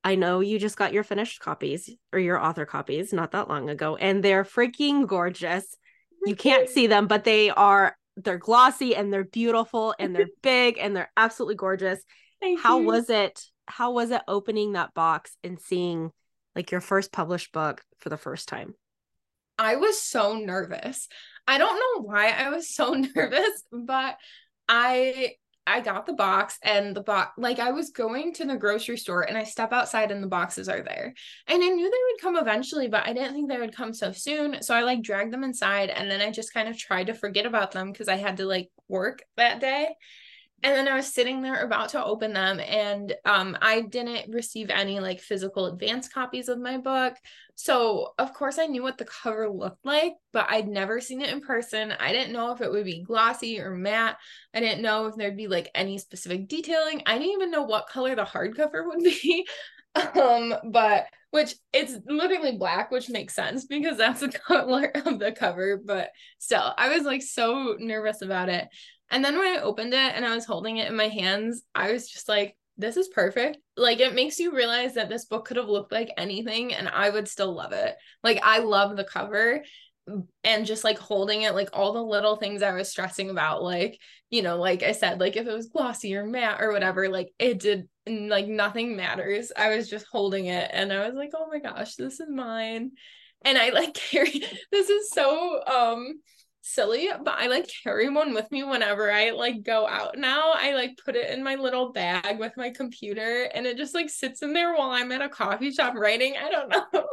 [0.05, 3.71] I know you just got your finished copies or your author copies not that long
[3.71, 5.77] ago and they're freaking gorgeous.
[6.27, 10.79] You can't see them, but they are they're glossy and they're beautiful and they're big
[10.79, 12.01] and they're absolutely gorgeous.
[12.41, 12.87] Thank how you.
[12.87, 16.11] was it how was it opening that box and seeing
[16.55, 18.75] like your first published book for the first time
[19.59, 21.09] I was so nervous.
[21.47, 24.17] I don't know why I was so nervous, but
[24.69, 25.33] I
[25.67, 29.23] I got the box and the box like I was going to the grocery store
[29.23, 31.15] and I step outside and the boxes are there.
[31.47, 34.13] And I knew they would come eventually, but I didn't think they would come so
[34.13, 34.63] soon.
[34.63, 37.47] So I like dragged them inside and then I just kind of tried to forget
[37.47, 39.97] about them because I had to like work that day.
[40.65, 44.71] And then I was sitting there about to open them, and um, I didn't receive
[44.71, 47.15] any like physical advance copies of my book.
[47.55, 51.29] So, of course, I knew what the cover looked like, but I'd never seen it
[51.29, 51.93] in person.
[51.93, 54.17] I didn't know if it would be glossy or matte.
[54.55, 57.03] I didn't know if there'd be like any specific detailing.
[57.05, 59.47] I didn't even know what color the hardcover would be.
[59.95, 65.33] um, but which it's literally black, which makes sense because that's the color of the
[65.33, 65.79] cover.
[65.85, 68.67] But still, I was like so nervous about it.
[69.11, 71.93] And then when I opened it and I was holding it in my hands, I
[71.93, 73.59] was just like, this is perfect.
[73.77, 77.11] Like it makes you realize that this book could have looked like anything and I
[77.11, 77.95] would still love it.
[78.23, 79.63] Like I love the cover
[80.43, 83.99] and just like holding it like all the little things I was stressing about like,
[84.31, 87.33] you know, like I said like if it was glossy or matte or whatever, like
[87.39, 89.53] it did like nothing matters.
[89.57, 92.93] I was just holding it and I was like, "Oh my gosh, this is mine."
[93.45, 96.21] And I like carry this is so um
[96.65, 100.53] silly, but I like carry one with me whenever I like go out now.
[100.55, 104.09] I like put it in my little bag with my computer and it just like
[104.09, 106.35] sits in there while I'm at a coffee shop writing.
[106.43, 107.07] I don't know.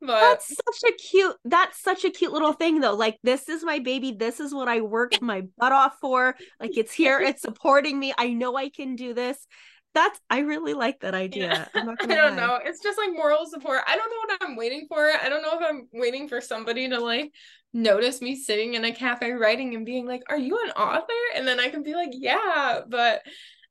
[0.00, 3.64] but that's such a cute that's such a cute little thing though like this is
[3.64, 7.42] my baby this is what i worked my butt off for like it's here it's
[7.42, 9.46] supporting me i know i can do this
[9.94, 11.80] that's i really like that idea yeah.
[11.80, 12.46] i'm not I don't lie.
[12.46, 12.58] know.
[12.64, 13.80] It's just like moral support.
[13.86, 15.10] I don't know what I'm waiting for.
[15.10, 17.32] I don't know if I'm waiting for somebody to like
[17.72, 21.12] notice me sitting in a cafe writing and being like, Are you an author?
[21.36, 23.22] And then I can be like, Yeah, but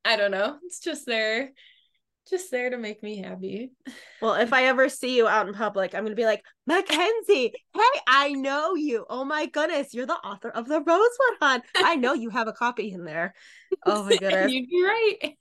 [0.06, 0.58] I don't know.
[0.64, 1.52] It's just there,
[2.30, 3.72] just there to make me happy.
[4.22, 8.00] well if i ever see you out in public i'm gonna be like mackenzie hey
[8.08, 12.14] i know you oh my goodness you're the author of the rosewood hunt i know
[12.14, 13.34] you have a copy in there
[13.86, 15.38] oh my goodness You'd be right.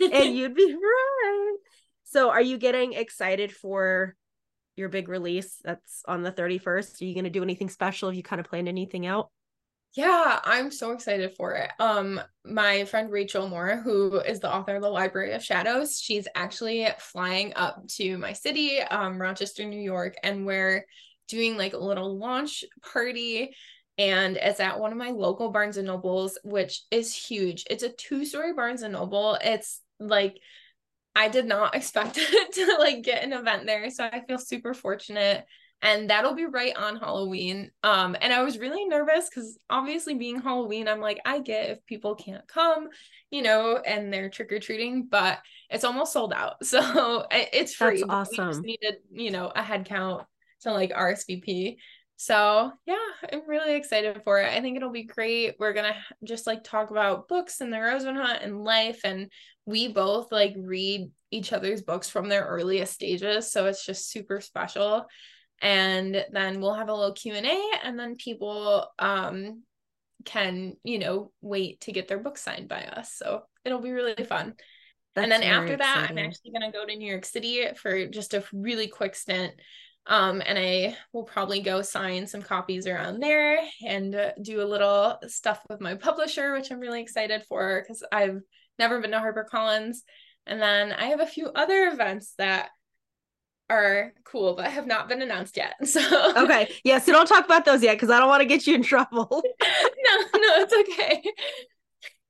[0.12, 1.56] and you'd be right.
[2.04, 4.14] So, are you getting excited for
[4.76, 7.00] your big release that's on the 31st?
[7.00, 8.08] Are you going to do anything special?
[8.08, 9.30] Have you kind of planned anything out?
[9.94, 11.70] Yeah, I'm so excited for it.
[11.80, 16.28] Um, my friend Rachel Moore, who is the author of The Library of Shadows, she's
[16.34, 20.84] actually flying up to my city, um, Rochester, New York, and we're
[21.28, 22.62] doing like a little launch
[22.92, 23.56] party.
[23.96, 27.64] And it's at one of my local Barnes and Nobles, which is huge.
[27.70, 29.38] It's a two-story Barnes and Noble.
[29.42, 30.38] It's like
[31.16, 33.88] I did not expect it to like get an event there.
[33.90, 35.46] So I feel super fortunate.
[35.82, 37.70] And that'll be right on Halloween.
[37.82, 41.84] Um, and I was really nervous because obviously being Halloween, I'm like, I get if
[41.86, 42.88] people can't come,
[43.30, 46.56] you know, and they're trick-or-treating, but it's almost sold out.
[46.64, 47.98] So it's free.
[48.00, 48.46] That's awesome.
[48.46, 50.24] We just needed, you know, a head count
[50.62, 51.76] to like RSVP.
[52.16, 52.96] So, yeah,
[53.30, 54.50] I'm really excited for it.
[54.50, 55.56] I think it'll be great.
[55.58, 59.00] We're going to just like talk about books and the Rosewood Hunt and life.
[59.04, 59.30] And
[59.66, 63.52] we both like read each other's books from their earliest stages.
[63.52, 65.06] So it's just super special.
[65.60, 69.62] And then we'll have a little Q&A and then people um
[70.24, 73.14] can, you know, wait to get their book signed by us.
[73.14, 74.54] So it'll be really fun.
[75.14, 76.08] That's and then after that.
[76.10, 79.54] I'm actually going to go to New York City for just a really quick stint
[80.08, 84.64] um, and I will probably go sign some copies around there and uh, do a
[84.64, 88.40] little stuff with my publisher, which I'm really excited for because I've
[88.78, 89.98] never been to HarperCollins.
[90.46, 92.68] And then I have a few other events that
[93.68, 95.74] are cool but have not been announced yet.
[95.86, 96.00] So
[96.36, 96.70] Okay.
[96.84, 98.82] Yeah, so don't talk about those yet because I don't want to get you in
[98.82, 99.28] trouble.
[99.60, 101.24] no, no, it's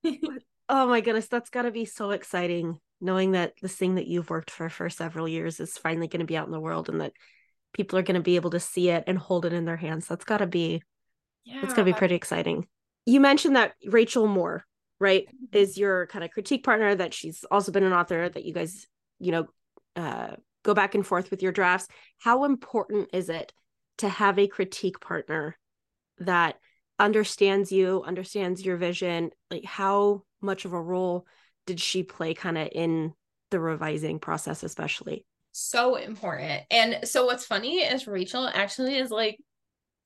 [0.02, 0.18] okay.
[0.70, 4.50] oh my goodness, that's gotta be so exciting knowing that this thing that you've worked
[4.50, 7.12] for for several years is finally going to be out in the world and that
[7.76, 10.08] people are going to be able to see it and hold it in their hands.
[10.08, 10.82] That's got to be,
[11.44, 12.66] yeah, it's going to be pretty exciting.
[13.04, 14.64] You mentioned that Rachel Moore,
[14.98, 15.56] right, mm-hmm.
[15.56, 16.94] is your kind of critique partner.
[16.94, 18.28] That she's also been an author.
[18.28, 18.86] That you guys,
[19.20, 19.46] you know,
[19.94, 21.86] uh, go back and forth with your drafts.
[22.18, 23.52] How important is it
[23.98, 25.56] to have a critique partner
[26.18, 26.56] that
[26.98, 29.30] understands you, understands your vision?
[29.50, 31.26] Like, how much of a role
[31.66, 33.12] did she play, kind of in
[33.50, 35.26] the revising process, especially?
[35.56, 36.64] So important.
[36.70, 39.38] And so what's funny is Rachel actually is like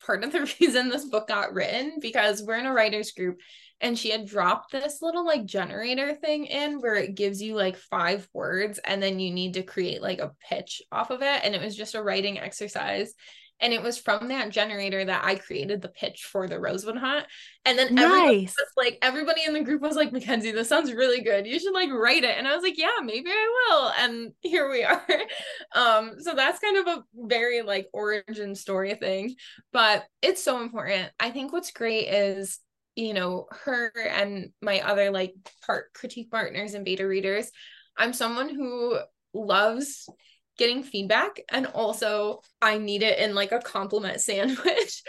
[0.05, 3.39] part of the reason this book got written because we're in a writers group
[3.81, 7.77] and she had dropped this little like generator thing in where it gives you like
[7.77, 11.55] five words and then you need to create like a pitch off of it and
[11.55, 13.15] it was just a writing exercise
[13.61, 17.27] and it was from that generator that I created the pitch for the Rosewood Hunt.
[17.65, 18.55] And then nice.
[18.77, 21.47] like everybody in the group was like, Mackenzie, this sounds really good.
[21.47, 22.37] You should like write it.
[22.39, 23.93] And I was like, yeah, maybe I will.
[23.99, 25.07] And here we are.
[25.75, 29.35] um, so that's kind of a very like origin story thing,
[29.73, 31.11] but it's so important.
[31.21, 32.59] I think what's great is
[32.97, 35.33] you know her and my other like
[35.65, 37.51] part critique partners and beta readers
[37.97, 38.99] i'm someone who
[39.33, 40.09] loves
[40.61, 45.03] getting feedback and also I need it in like a compliment sandwich.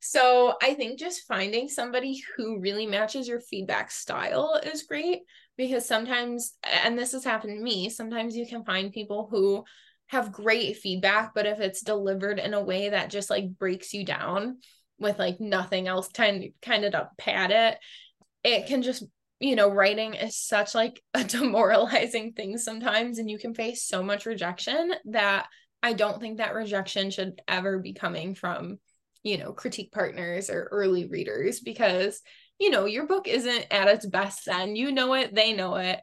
[0.00, 5.20] so I think just finding somebody who really matches your feedback style is great
[5.58, 9.62] because sometimes and this has happened to me, sometimes you can find people who
[10.08, 14.06] have great feedback but if it's delivered in a way that just like breaks you
[14.06, 14.58] down
[14.98, 17.78] with like nothing else kind kind of to pad it,
[18.42, 19.04] it can just
[19.44, 24.02] you know, writing is such like a demoralizing thing sometimes, and you can face so
[24.02, 25.48] much rejection that
[25.82, 28.78] I don't think that rejection should ever be coming from,
[29.22, 32.22] you know, critique partners or early readers because,
[32.58, 34.76] you know, your book isn't at its best then.
[34.76, 36.00] You know it, they know it.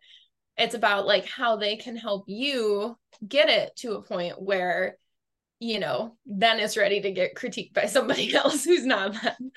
[0.56, 2.96] It's about like how they can help you
[3.28, 4.98] get it to a point where,
[5.58, 9.52] you know, then it's ready to get critiqued by somebody else who's not them.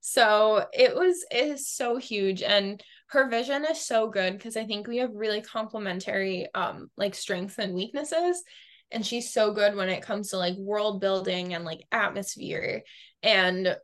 [0.00, 2.42] So it was it is so huge.
[2.42, 7.14] And her vision is so good because I think we have really complementary um like
[7.14, 8.42] strengths and weaknesses
[8.90, 12.82] and she's so good when it comes to like world building and like atmosphere
[13.22, 13.76] and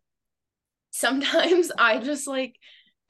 [0.90, 2.56] sometimes I just like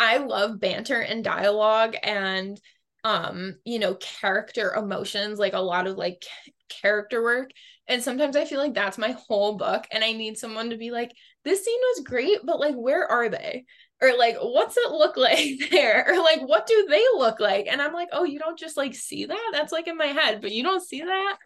[0.01, 2.61] I love banter and dialogue and
[3.05, 6.25] um you know character emotions like a lot of like
[6.69, 7.51] character work
[7.87, 10.91] and sometimes I feel like that's my whole book and I need someone to be
[10.91, 11.13] like
[11.45, 13.67] this scene was great but like where are they
[14.01, 16.05] or like what's it look like there?
[16.09, 17.67] or like what do they look like?
[17.69, 19.51] And i'm like oh you don't just like see that?
[19.53, 20.41] That's like in my head.
[20.41, 21.37] But you don't see that?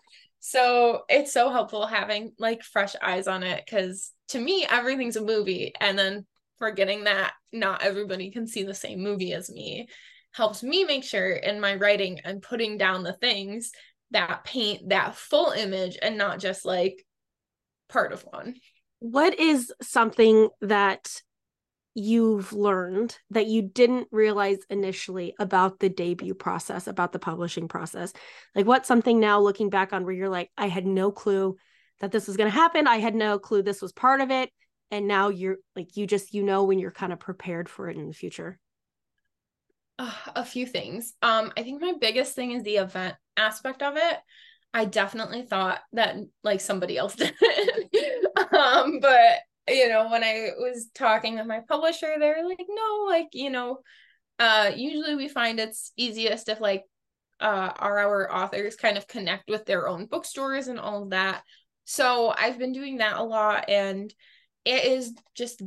[0.41, 5.25] So it's so helpful having like fresh eyes on it because to me everything's a
[5.25, 6.27] movie and then
[6.59, 9.89] forgetting that not everybody can see the same movie as me
[10.33, 13.73] helps me make sure in my writing and putting down the things
[14.11, 17.05] that paint that full image and not just like
[17.89, 18.55] part of one.
[19.01, 21.23] What is something that
[21.99, 28.13] you've learned that you didn't realize initially about the debut process, about the publishing process?
[28.55, 31.57] Like, what's something now looking back on where you're like, I had no clue
[32.01, 32.87] that this was going to happen.
[32.87, 34.51] I had no clue this was part of it.
[34.91, 37.97] And now you're like, you just, you know, when you're kind of prepared for it
[37.97, 38.59] in the future.
[39.99, 41.15] Uh, a few things.
[41.23, 44.19] Um, I think my biggest thing is the event aspect of it.
[44.73, 47.35] I definitely thought that like somebody else did.
[48.53, 53.05] um, but you know, when I was talking with my publisher, they were like, no,
[53.09, 53.81] like, you know,
[54.39, 56.85] uh, usually we find it's easiest if like
[57.41, 61.43] uh, are our authors kind of connect with their own bookstores and all of that.
[61.85, 64.13] So I've been doing that a lot and
[64.65, 65.63] it is just,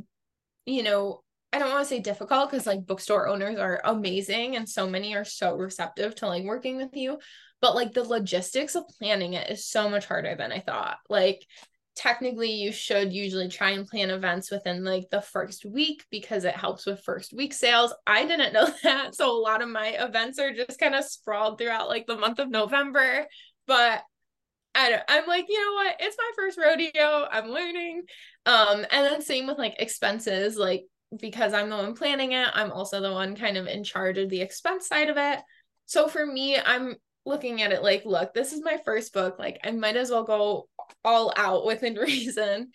[0.66, 1.22] you know,
[1.52, 5.14] I don't want to say difficult because like bookstore owners are amazing and so many
[5.14, 7.18] are so receptive to like working with you.
[7.60, 10.98] But like the logistics of planning it is so much harder than I thought.
[11.08, 11.44] Like
[11.94, 16.56] technically you should usually try and plan events within like the first week because it
[16.56, 17.94] helps with first week sales.
[18.06, 19.14] I didn't know that.
[19.14, 22.38] So a lot of my events are just kind of sprawled throughout like the month
[22.38, 23.26] of November.
[23.66, 24.02] But
[24.74, 25.96] I don't, I'm like, you know what?
[26.00, 27.28] It's my first rodeo.
[27.30, 28.02] I'm learning.
[28.46, 30.84] Um, and then same with like expenses, like
[31.20, 34.30] because I'm the one planning it, I'm also the one kind of in charge of
[34.30, 35.40] the expense side of it.
[35.86, 39.38] So for me, I'm looking at it like, look, this is my first book.
[39.38, 40.68] Like, I might as well go
[41.04, 42.72] all out within reason.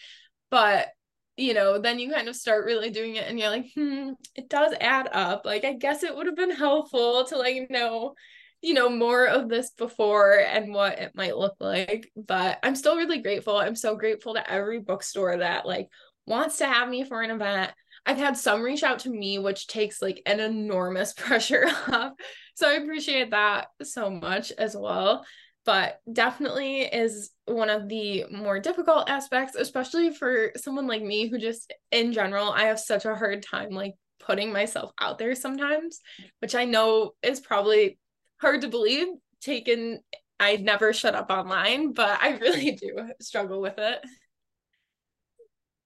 [0.50, 0.88] But,
[1.36, 4.50] you know, then you kind of start really doing it and you're like, hmm, it
[4.50, 5.46] does add up.
[5.46, 8.14] Like, I guess it would have been helpful to like know,
[8.62, 12.10] you know, more of this before and what it might look like.
[12.16, 13.58] But I'm still really grateful.
[13.58, 15.90] I'm so grateful to every bookstore that like
[16.26, 17.72] wants to have me for an event
[18.08, 22.14] I've had some reach out to me, which takes like an enormous pressure off.
[22.56, 25.26] So I appreciate that so much as well.
[25.66, 31.38] But definitely is one of the more difficult aspects, especially for someone like me who
[31.38, 36.00] just in general, I have such a hard time like putting myself out there sometimes,
[36.40, 38.00] which I know is probably
[38.40, 39.08] hard to believe
[39.42, 40.00] taken
[40.40, 44.00] I never shut up online, but I really do struggle with it.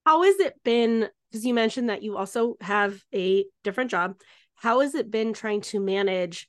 [0.06, 4.16] How has it been because you mentioned that you also have a different job.
[4.54, 6.46] How has it been trying to manage,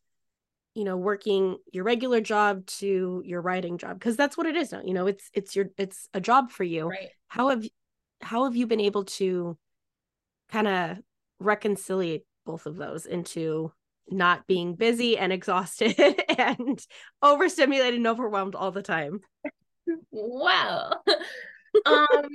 [0.75, 3.97] you know, working your regular job to your writing job?
[3.97, 4.81] Because that's what it is now.
[4.83, 6.89] You know, it's it's your it's a job for you.
[6.89, 7.09] Right.
[7.29, 7.65] How have
[8.21, 9.57] how have you been able to
[10.51, 10.97] kind of
[11.39, 13.71] reconcile both of those into
[14.09, 15.95] not being busy and exhausted
[16.37, 16.85] and
[17.21, 19.21] overstimulated and overwhelmed all the time?
[20.11, 21.03] Well,
[21.85, 22.29] um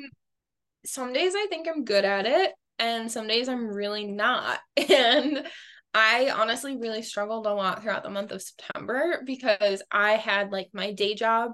[0.84, 4.60] some days I think I'm good at it, and some days I'm really not.
[4.90, 5.46] And
[5.94, 10.68] I honestly really struggled a lot throughout the month of September because I had like
[10.72, 11.52] my day job.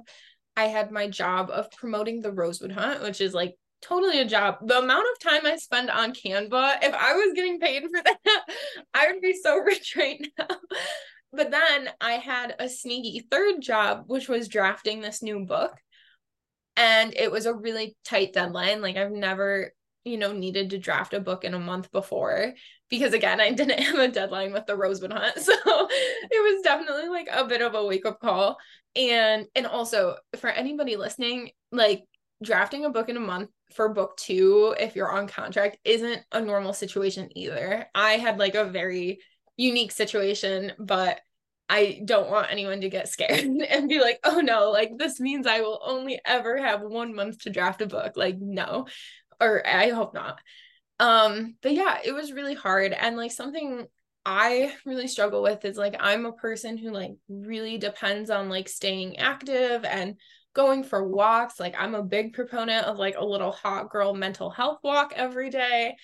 [0.56, 4.56] I had my job of promoting the Rosewood Hunt, which is like totally a job.
[4.66, 8.18] The amount of time I spend on Canva, if I was getting paid for that,
[8.94, 10.56] I would be so rich right now.
[11.32, 15.72] But then I had a sneaky third job, which was drafting this new book
[16.76, 18.82] and it was a really tight deadline.
[18.82, 19.72] Like i've never
[20.04, 22.52] you know needed to draft a book in a month before
[22.90, 25.36] because again i didn't have a deadline with the rosewood hunt.
[25.38, 28.58] So it was definitely like a bit of a wake up call.
[28.96, 32.04] And and also for anybody listening like
[32.42, 36.40] drafting a book in a month for book 2 if you're on contract isn't a
[36.40, 37.86] normal situation either.
[37.94, 39.20] I had like a very
[39.56, 41.20] unique situation but
[41.68, 45.46] I don't want anyone to get scared and be like, oh no, like this means
[45.46, 48.16] I will only ever have one month to draft a book.
[48.16, 48.86] Like, no,
[49.40, 50.40] or I hope not.
[51.00, 52.92] Um, but yeah, it was really hard.
[52.92, 53.86] And like something
[54.26, 58.68] I really struggle with is like I'm a person who like really depends on like
[58.68, 60.16] staying active and
[60.54, 61.58] going for walks.
[61.58, 65.50] Like I'm a big proponent of like a little hot girl mental health walk every
[65.50, 65.96] day.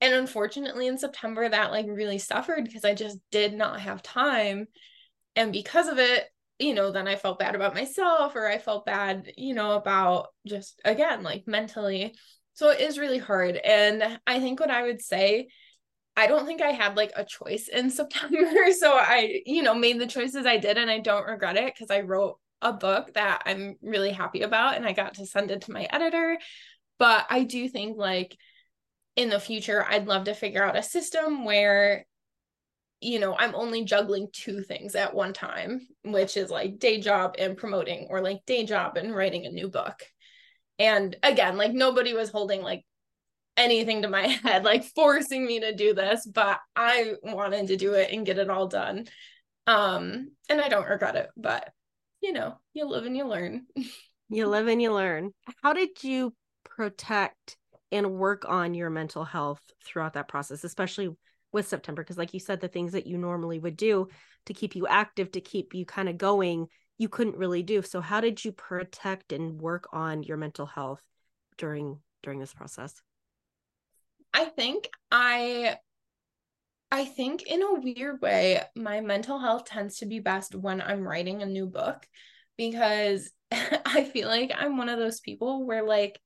[0.00, 4.66] And unfortunately in September that like really suffered because I just did not have time
[5.36, 6.24] and because of it
[6.60, 10.28] you know then i felt bad about myself or i felt bad you know about
[10.46, 12.14] just again like mentally.
[12.52, 13.56] So it is really hard.
[13.56, 15.48] And i think what i would say
[16.16, 18.72] i don't think i had like a choice in september.
[18.78, 21.90] So i you know made the choices i did and i don't regret it because
[21.90, 25.62] i wrote a book that i'm really happy about and i got to send it
[25.62, 26.38] to my editor.
[26.98, 28.36] But i do think like
[29.16, 32.06] in the future i'd love to figure out a system where
[33.00, 37.36] you know, I'm only juggling two things at one time, which is like day job
[37.38, 40.02] and promoting, or like day job and writing a new book.
[40.78, 42.84] And again, like nobody was holding like
[43.56, 47.94] anything to my head, like forcing me to do this, but I wanted to do
[47.94, 49.06] it and get it all done.
[49.66, 51.70] Um, and I don't regret it, but
[52.20, 53.66] you know, you live and you learn.
[54.28, 55.32] you live and you learn.
[55.62, 56.34] How did you
[56.64, 57.56] protect
[57.92, 61.10] and work on your mental health throughout that process, especially
[61.52, 64.08] with September because like you said the things that you normally would do
[64.46, 66.68] to keep you active to keep you kind of going
[67.00, 67.80] you couldn't really do.
[67.80, 71.00] So how did you protect and work on your mental health
[71.56, 73.00] during during this process?
[74.34, 75.78] I think I
[76.92, 81.08] I think in a weird way my mental health tends to be best when I'm
[81.08, 82.06] writing a new book
[82.58, 86.20] because I feel like I'm one of those people where like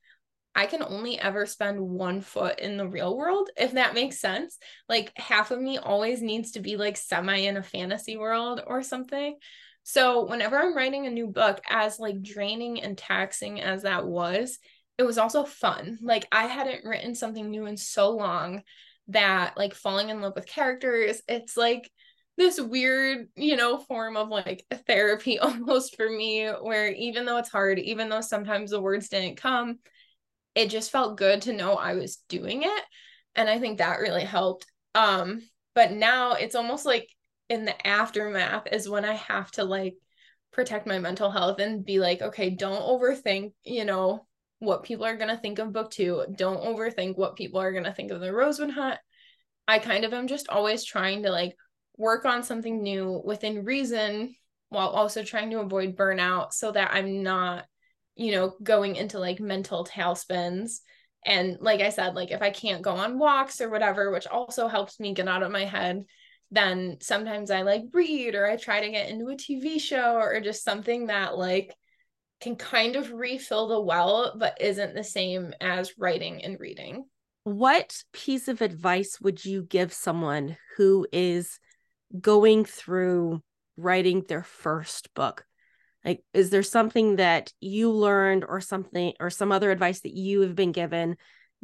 [0.55, 4.59] I can only ever spend one foot in the real world, if that makes sense.
[4.88, 8.82] Like half of me always needs to be like semi in a fantasy world or
[8.82, 9.36] something.
[9.82, 14.59] So whenever I'm writing a new book, as like draining and taxing as that was,
[14.96, 15.98] it was also fun.
[16.00, 18.62] Like I hadn't written something new in so long
[19.09, 21.90] that like falling in love with characters, it's like
[22.36, 27.50] this weird, you know, form of like therapy almost for me, where even though it's
[27.50, 29.78] hard, even though sometimes the words didn't come,
[30.55, 32.82] it just felt good to know I was doing it.
[33.34, 34.66] And I think that really helped.
[34.94, 35.42] Um,
[35.74, 37.09] but now it's almost like
[37.48, 39.94] in the aftermath is when I have to like
[40.52, 44.26] protect my mental health and be like, okay, don't overthink, you know,
[44.61, 46.24] what people are going to think of book two.
[46.36, 48.98] Don't overthink what people are going to think of the Rosewood Hunt.
[49.66, 51.57] I kind of am just always trying to like
[51.96, 54.34] work on something new within reason
[54.68, 57.64] while also trying to avoid burnout so that I'm not,
[58.16, 60.80] you know, going into like mental tailspins.
[61.26, 64.68] And like I said, like if I can't go on walks or whatever, which also
[64.68, 66.04] helps me get out of my head,
[66.50, 70.40] then sometimes I like read or I try to get into a TV show or
[70.40, 71.74] just something that like
[72.40, 77.04] can kind of refill the well, but isn't the same as writing and reading.
[77.44, 81.58] What piece of advice would you give someone who is
[82.20, 83.42] going through
[83.76, 85.46] writing their first book?
[86.05, 90.42] Like, is there something that you learned or something or some other advice that you
[90.42, 91.16] have been given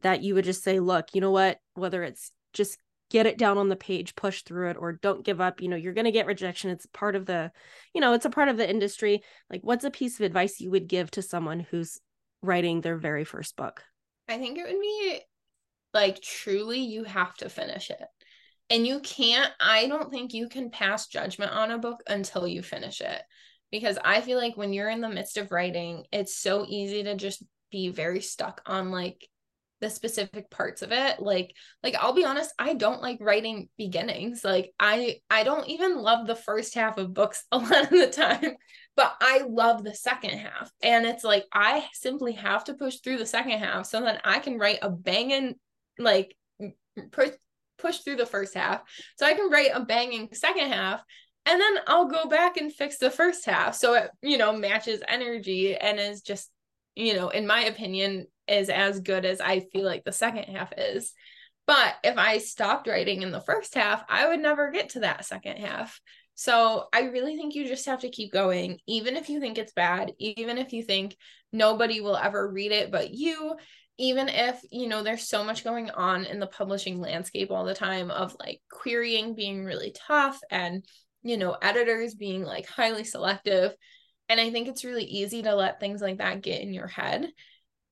[0.03, 2.78] that you would just say, look, you know what, whether it's just
[3.11, 5.61] get it down on the page, push through it, or don't give up.
[5.61, 6.70] You know, you're going to get rejection.
[6.70, 7.53] It's part of the,
[7.93, 9.22] you know, it's a part of the industry.
[9.51, 11.99] Like, what's a piece of advice you would give to someone who's
[12.43, 13.82] writing their very first book?
[14.28, 15.20] I think it would be
[15.93, 18.07] like truly you have to finish it.
[18.70, 22.62] And you can't, I don't think you can pass judgment on a book until you
[22.62, 23.20] finish it.
[23.71, 27.14] Because I feel like when you're in the midst of writing, it's so easy to
[27.14, 29.29] just be very stuck on like
[29.81, 31.21] the specific parts of it.
[31.21, 34.45] Like like i'll be honest i don't like writing beginnings.
[34.45, 38.11] Like i i don't even love the first half of books a lot of the
[38.11, 38.55] time
[38.97, 40.71] but i love the second half.
[40.83, 44.39] And it's like i simply have to push through the second half so that i
[44.39, 45.55] can write a banging
[45.99, 46.37] like
[47.12, 47.31] push
[47.79, 48.83] push through the first half.
[49.16, 51.03] So i can write a banging second half
[51.47, 55.03] and then i'll go back and fix the first half so it you know matches
[55.09, 56.51] energy and is just
[56.97, 60.72] you know in my opinion is as good as I feel like the second half
[60.76, 61.14] is.
[61.66, 65.24] But if I stopped writing in the first half, I would never get to that
[65.24, 66.01] second half.
[66.34, 69.72] So I really think you just have to keep going, even if you think it's
[69.72, 71.16] bad, even if you think
[71.53, 73.57] nobody will ever read it but you,
[73.99, 77.74] even if, you know, there's so much going on in the publishing landscape all the
[77.74, 80.84] time of like querying being really tough and,
[81.23, 83.75] you know, editors being like highly selective.
[84.29, 87.31] And I think it's really easy to let things like that get in your head.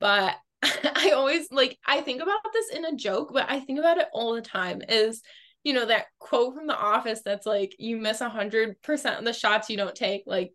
[0.00, 3.98] But I always like I think about this in a joke, but I think about
[3.98, 5.22] it all the time is
[5.64, 9.24] you know that quote from the office that's like you miss a hundred percent of
[9.24, 10.52] the shots you don't take like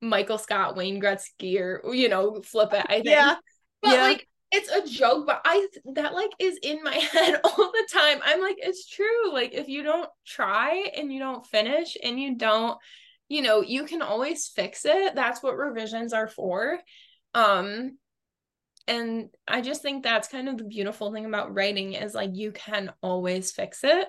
[0.00, 2.86] Michael Scott, Wayne Gretzky, or you know, flip it.
[2.88, 3.06] I think.
[3.06, 3.36] Yeah.
[3.82, 4.02] But yeah.
[4.02, 8.20] like it's a joke, but I that like is in my head all the time.
[8.24, 9.32] I'm like, it's true.
[9.32, 12.78] Like if you don't try and you don't finish and you don't,
[13.28, 15.14] you know, you can always fix it.
[15.14, 16.78] That's what revisions are for.
[17.34, 17.98] Um,
[18.86, 22.52] and i just think that's kind of the beautiful thing about writing is like you
[22.52, 24.06] can always fix it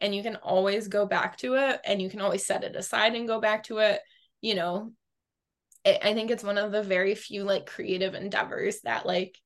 [0.00, 3.14] and you can always go back to it and you can always set it aside
[3.14, 4.00] and go back to it
[4.40, 4.92] you know
[5.86, 9.38] i think it's one of the very few like creative endeavors that like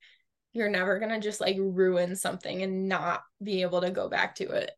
[0.53, 4.35] you're never going to just like ruin something and not be able to go back
[4.35, 4.71] to it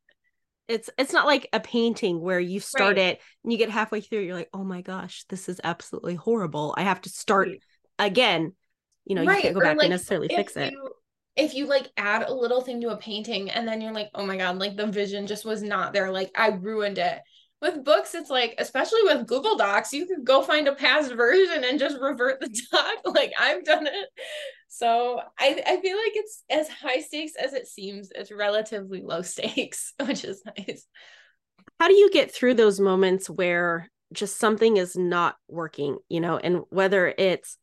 [0.68, 3.14] it's it's not like a painting where you start right.
[3.14, 6.75] it and you get halfway through you're like oh my gosh this is absolutely horrible
[6.77, 7.61] i have to start right.
[7.99, 8.53] again
[9.05, 9.37] you know right.
[9.37, 10.91] you can't go back like, and necessarily fix it you,
[11.37, 14.25] if you like add a little thing to a painting and then you're like oh
[14.25, 17.20] my god like the vision just was not there like i ruined it
[17.61, 21.64] with books it's like especially with google docs you could go find a past version
[21.64, 24.09] and just revert the doc like i've done it
[24.75, 29.22] so i i feel like it's as high stakes as it seems it's relatively low
[29.35, 30.87] stakes which is nice.
[31.81, 36.37] How do you get through those moments where just something is not working you know
[36.37, 37.57] and whether it's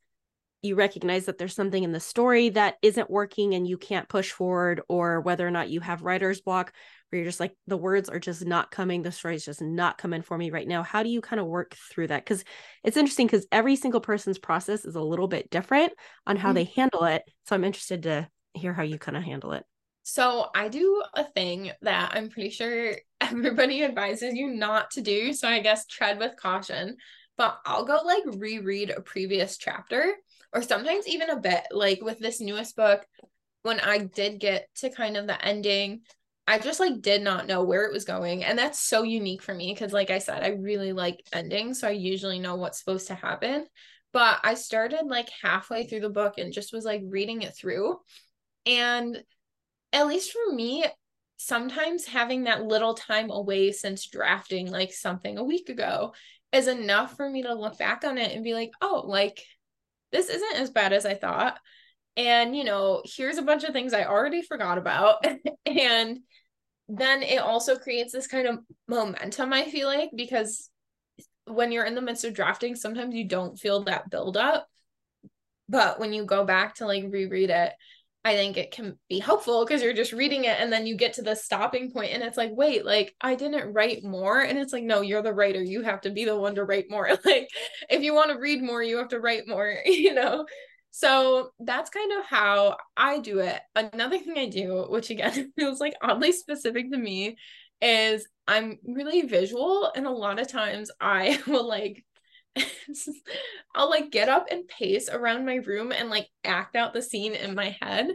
[0.61, 4.31] you recognize that there's something in the story that isn't working and you can't push
[4.31, 6.71] forward or whether or not you have writer's block
[7.11, 10.21] where you're just like the words are just not coming the story's just not coming
[10.21, 12.43] for me right now how do you kind of work through that because
[12.83, 15.93] it's interesting because every single person's process is a little bit different
[16.25, 16.55] on how mm-hmm.
[16.55, 19.63] they handle it so i'm interested to hear how you kind of handle it
[20.03, 25.33] so i do a thing that i'm pretty sure everybody advises you not to do
[25.33, 26.97] so i guess tread with caution
[27.37, 30.15] but i'll go like reread a previous chapter
[30.53, 31.63] or sometimes even a bit.
[31.71, 33.05] Like with this newest book,
[33.63, 36.01] when I did get to kind of the ending,
[36.47, 38.43] I just like did not know where it was going.
[38.43, 41.79] And that's so unique for me because, like I said, I really like endings.
[41.79, 43.65] So I usually know what's supposed to happen.
[44.13, 47.97] But I started like halfway through the book and just was like reading it through.
[48.65, 49.23] And
[49.93, 50.85] at least for me,
[51.37, 56.13] sometimes having that little time away since drafting like something a week ago
[56.51, 59.43] is enough for me to look back on it and be like, oh, like
[60.11, 61.57] this isn't as bad as I thought.
[62.17, 65.25] And, you know, here's a bunch of things I already forgot about.
[65.65, 66.19] and
[66.89, 70.69] then it also creates this kind of momentum, I feel like, because
[71.45, 74.67] when you're in the midst of drafting, sometimes you don't feel that build up.
[75.69, 77.71] But when you go back to like reread it,
[78.23, 81.13] I think it can be helpful because you're just reading it and then you get
[81.13, 84.41] to the stopping point and it's like, wait, like I didn't write more.
[84.41, 85.63] And it's like, no, you're the writer.
[85.63, 87.09] You have to be the one to write more.
[87.25, 87.49] Like
[87.89, 90.45] if you want to read more, you have to write more, you know?
[90.91, 93.59] So that's kind of how I do it.
[93.75, 97.37] Another thing I do, which again feels like oddly specific to me,
[97.81, 99.91] is I'm really visual.
[99.95, 102.03] And a lot of times I will like
[103.75, 107.33] I'll like get up and pace around my room and like act out the scene
[107.33, 108.09] in my head.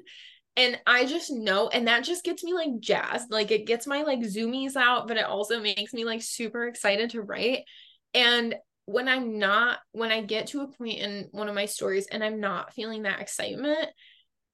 [0.59, 3.31] And I just know, and that just gets me like jazzed.
[3.31, 7.11] Like it gets my like zoomies out, but it also makes me like super excited
[7.11, 7.65] to write.
[8.15, 8.55] And
[8.87, 12.25] when I'm not, when I get to a point in one of my stories and
[12.25, 13.89] I'm not feeling that excitement,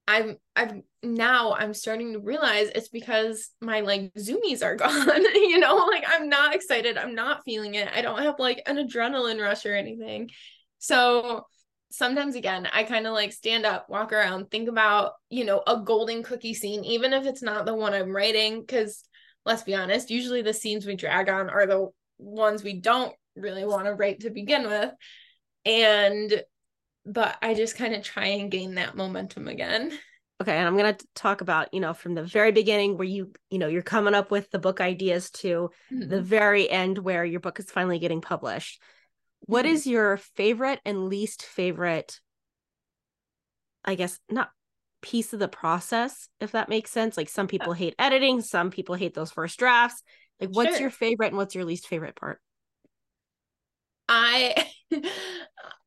[0.08, 5.22] I'm I'm now I'm starting to realize it's because my like zoomies are gone.
[5.34, 6.98] you know, like I'm not excited.
[6.98, 7.88] I'm not feeling it.
[7.94, 10.30] I don't have like an adrenaline rush or anything.
[10.78, 11.44] So
[11.92, 15.76] sometimes again, I kind of like stand up, walk around, think about, you know, a
[15.80, 18.66] golden cookie scene, even if it's not the one I'm writing.
[18.66, 19.04] Cause
[19.44, 23.64] let's be honest, usually the scenes we drag on are the ones we don't really
[23.64, 24.90] want to write to begin with.
[25.64, 26.42] And
[27.04, 29.96] but I just kind of try and gain that momentum again.
[30.40, 33.32] Okay, and I'm going to talk about, you know, from the very beginning where you,
[33.50, 36.08] you know, you're coming up with the book ideas to mm-hmm.
[36.08, 38.82] the very end where your book is finally getting published.
[39.40, 39.74] What mm-hmm.
[39.74, 42.20] is your favorite and least favorite
[43.84, 44.50] I guess not
[45.00, 47.16] piece of the process if that makes sense?
[47.16, 50.02] Like some people hate editing, some people hate those first drafts.
[50.40, 50.80] Like what's sure.
[50.80, 52.40] your favorite and what's your least favorite part?
[54.12, 54.66] I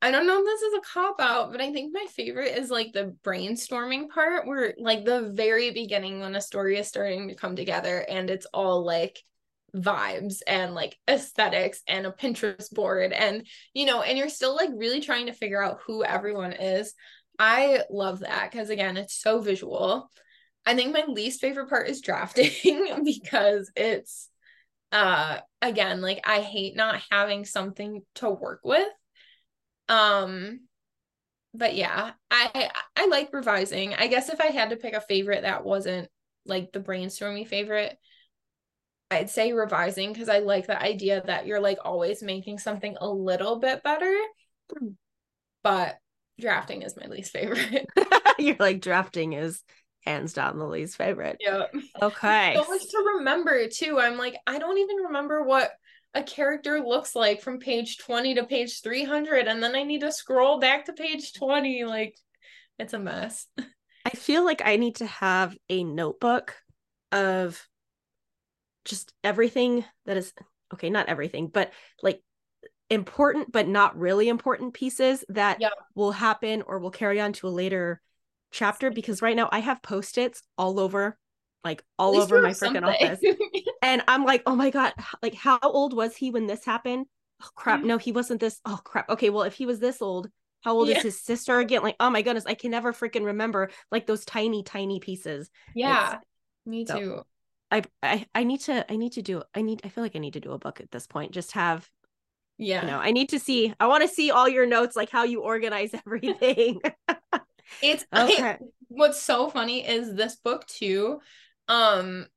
[0.01, 2.71] I don't know if this is a cop out, but I think my favorite is
[2.71, 7.35] like the brainstorming part where like the very beginning when a story is starting to
[7.35, 9.21] come together and it's all like
[9.75, 14.69] vibes and like aesthetics and a Pinterest board and you know and you're still like
[14.73, 16.93] really trying to figure out who everyone is.
[17.37, 20.09] I love that cuz again, it's so visual.
[20.65, 24.29] I think my least favorite part is drafting because it's
[24.95, 28.87] uh again like i hate not having something to work with.
[29.89, 30.61] Um
[31.53, 33.93] but yeah i i like revising.
[33.93, 36.09] I guess if i had to pick a favorite that wasn't
[36.45, 37.97] like the brainstorming favorite
[39.11, 43.09] i'd say revising because i like the idea that you're like always making something a
[43.09, 44.15] little bit better
[45.63, 45.97] but
[46.39, 47.87] drafting is my least favorite.
[48.39, 49.63] You're like drafting is
[50.05, 51.37] hands down the least favorite.
[51.39, 51.65] Yeah.
[52.01, 52.55] Okay.
[52.55, 53.99] So much to remember too.
[53.99, 55.71] I'm like, I don't even remember what
[56.13, 60.11] a character looks like from page 20 to page 300 and then I need to
[60.11, 62.17] scroll back to page 20 like
[62.79, 63.47] it's a mess.
[64.05, 66.55] I feel like I need to have a notebook
[67.11, 67.67] of
[68.85, 70.33] just everything that is
[70.73, 72.21] okay, not everything, but like
[72.89, 75.69] important but not really important pieces that yeah.
[75.95, 77.99] will happen or will carry on to a later
[78.51, 81.17] chapter because right now I have post-its all over
[81.63, 83.19] like all over my freaking office.
[83.81, 87.07] and I'm like, "Oh my god, like how old was he when this happened?"
[87.43, 87.87] Oh crap, mm-hmm.
[87.87, 88.61] no, he wasn't this.
[88.65, 89.09] Oh crap.
[89.09, 90.29] Okay, well, if he was this old,
[90.65, 90.97] how old yeah.
[90.97, 91.83] is his sister again?
[91.83, 95.49] Like, oh my goodness, I can never freaking remember like those tiny tiny pieces.
[95.73, 96.15] Yeah.
[96.15, 96.25] It's,
[96.65, 97.21] me so, too.
[97.71, 100.19] I, I I need to I need to do I need I feel like I
[100.19, 101.31] need to do a book at this point.
[101.31, 101.89] Just have
[102.57, 102.81] yeah.
[102.81, 105.23] You know, I need to see I want to see all your notes like how
[105.23, 106.79] you organize everything.
[107.81, 108.57] It's okay.
[108.87, 111.19] what's so funny is this book too.
[111.67, 112.27] Um,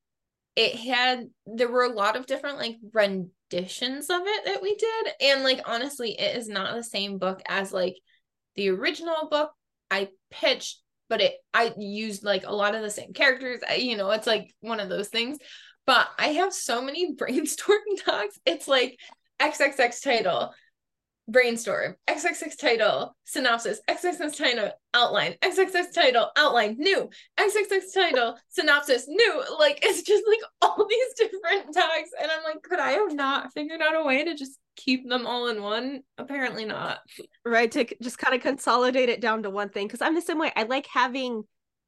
[0.57, 5.09] it had there were a lot of different like renditions of it that we did,
[5.21, 7.97] and like honestly, it is not the same book as like
[8.57, 9.53] the original book
[9.91, 13.61] I pitched, but it I used like a lot of the same characters.
[13.69, 15.39] I, you know, it's like one of those things.
[15.87, 18.39] But I have so many brainstorming talks.
[18.45, 18.99] It's like
[19.41, 20.53] XXX title,
[21.29, 27.09] brainstorm, XXX title, synopsis, XXX title, outline, XXX title, outline, new,
[27.39, 29.45] XXX title, synopsis, new.
[29.59, 32.11] Like it's just like all these different tags.
[32.21, 35.27] And I'm like, could I have not figured out a way to just keep them
[35.27, 36.01] all in one?
[36.17, 36.99] Apparently not.
[37.45, 37.71] Right.
[37.73, 39.89] To just kind of consolidate it down to one thing.
[39.89, 40.53] Cause I'm the same way.
[40.57, 41.43] I like having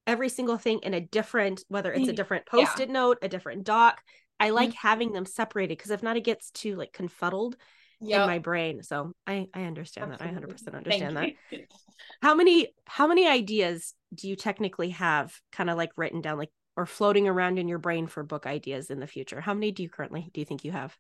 [0.07, 4.01] every single thing in a different whether it's a different post-it note a different doc
[4.41, 4.75] i like Mhm.
[4.75, 7.55] having them separated because if not it gets too like confuddled
[8.03, 8.21] Yep.
[8.23, 10.79] in my brain so i i understand that i 100% Absolutely.
[10.79, 11.65] understand that Thank you.
[12.23, 16.51] how many how many ideas do you technically have kind of like written down like
[16.77, 19.83] or floating around in your brain for book ideas in the future how many do
[19.83, 20.97] you currently do you think you have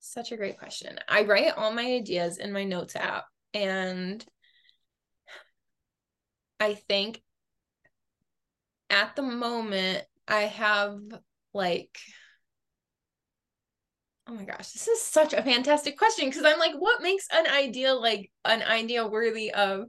[0.00, 0.98] Such a great question.
[1.08, 3.24] I write all my ideas in my notes app,
[3.54, 4.22] and
[6.60, 7.22] I think
[8.90, 10.98] at the moment I have
[11.52, 11.98] like,
[14.26, 17.46] oh my gosh, this is such a fantastic question because I'm like, what makes an
[17.46, 19.86] idea like an idea worthy of?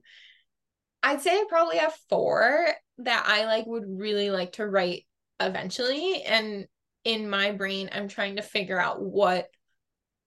[1.03, 2.67] I'd say I probably have four
[2.99, 5.05] that I like would really like to write
[5.39, 6.65] eventually, and
[7.03, 9.47] in my brain, I'm trying to figure out what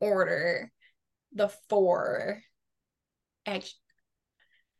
[0.01, 0.71] order
[1.33, 2.43] the four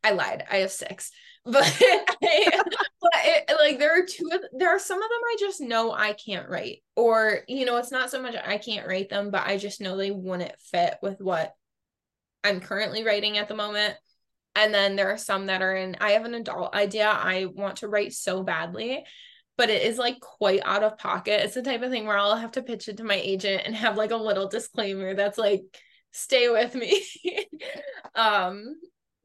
[0.03, 0.45] I lied.
[0.49, 1.11] I have six.
[1.45, 2.61] But I,
[3.01, 5.93] but it, like there are two of there are some of them I just know
[5.93, 6.83] I can't write.
[6.95, 9.95] Or, you know, it's not so much I can't write them, but I just know
[9.95, 11.55] they wouldn't fit with what
[12.43, 13.95] I'm currently writing at the moment.
[14.55, 17.77] And then there are some that are in I have an adult idea I want
[17.77, 19.05] to write so badly,
[19.57, 21.41] but it is like quite out of pocket.
[21.45, 23.73] It's the type of thing where I'll have to pitch it to my agent and
[23.75, 25.61] have like a little disclaimer that's like
[26.11, 27.01] stay with me.
[28.15, 28.75] um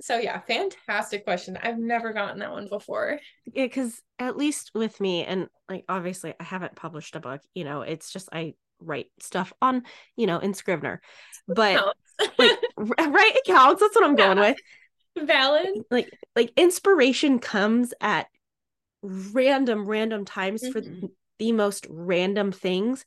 [0.04, 1.58] so yeah, fantastic question.
[1.62, 3.18] I've never gotten that one before.
[3.46, 7.64] yeah because at least with me and like obviously i haven't published a book you
[7.64, 9.82] know it's just i write stuff on
[10.16, 11.00] you know in scrivener
[11.48, 11.82] but
[12.38, 14.50] like right it counts that's what i'm going Yeah.
[15.16, 15.68] with Valid.
[15.90, 18.26] like like inspiration comes at
[19.02, 21.10] random random times for Mhm.
[21.38, 23.04] the most random things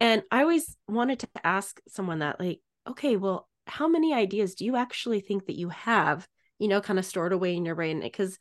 [0.00, 4.64] and i always wanted to ask someone that like okay well how many ideas do
[4.64, 6.26] you actually think that you have
[6.58, 8.38] you know kind of stored away in your brain because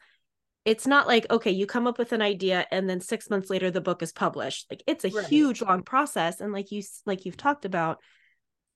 [0.66, 3.70] it's not like okay you come up with an idea and then 6 months later
[3.70, 5.28] the book is published like it's a Right.
[5.28, 8.00] huge long process and like you like you've talked about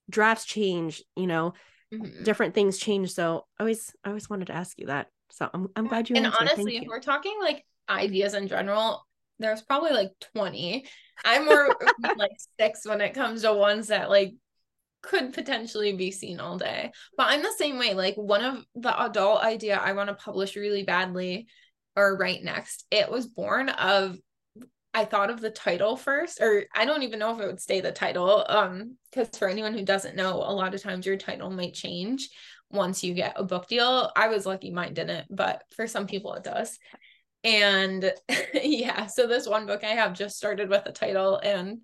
[0.10, 1.54] drafts change you know
[1.94, 2.24] Mhm.
[2.24, 5.68] different things change so i always i always wanted to ask you that so i'm,
[5.76, 6.40] I'm glad you and answered.
[6.40, 6.90] Thank honestly, if you.
[6.90, 9.06] we're talking like ideas in general,
[9.40, 10.86] there's probably like 20.
[11.26, 11.76] I'm more
[12.18, 14.34] like six when it comes to ones that like
[15.08, 16.91] could potentially be seen all day.
[17.16, 17.93] But I'm the same way.
[17.93, 21.47] Like one of the adult idea I want to publish really badly
[21.95, 24.18] or write next, it was born of
[24.93, 27.82] I thought of the title first, or I don't even know if it would stay
[27.82, 28.43] the title.
[28.47, 32.30] Um, because for anyone who doesn't know, a lot of times your title might change
[32.72, 34.12] once you get a book deal.
[34.16, 36.78] I was lucky mine didn't, but for some people it does.
[37.43, 38.12] And
[38.53, 41.80] yeah, so this one book I have just started with a title and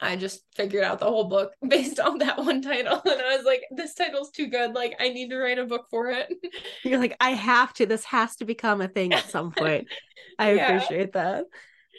[0.00, 3.00] I just figured out the whole book based on that one title.
[3.04, 4.74] And I was like, this title's too good.
[4.74, 6.32] Like, I need to write a book for it.
[6.84, 9.88] you're like i have to this has to become a thing at some point
[10.38, 10.64] i Yeah.
[10.72, 11.44] appreciate that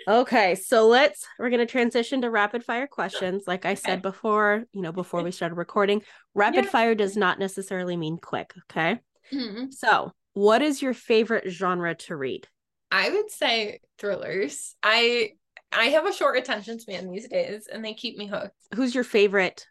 [0.08, 4.64] okay so let's we're going to transition to rapid fire questions like i said before
[4.72, 6.02] you know before we started recording
[6.34, 6.72] rapid Yeah.
[6.72, 9.00] fire does not necessarily mean quick okay
[9.34, 9.72] Mhm.
[9.74, 12.48] so what is your favorite genre to read
[12.92, 14.76] I would say thrillers.
[14.82, 15.34] I
[15.72, 18.56] I have a short attention span these days and they keep me hooked.
[18.76, 19.66] who's your favorite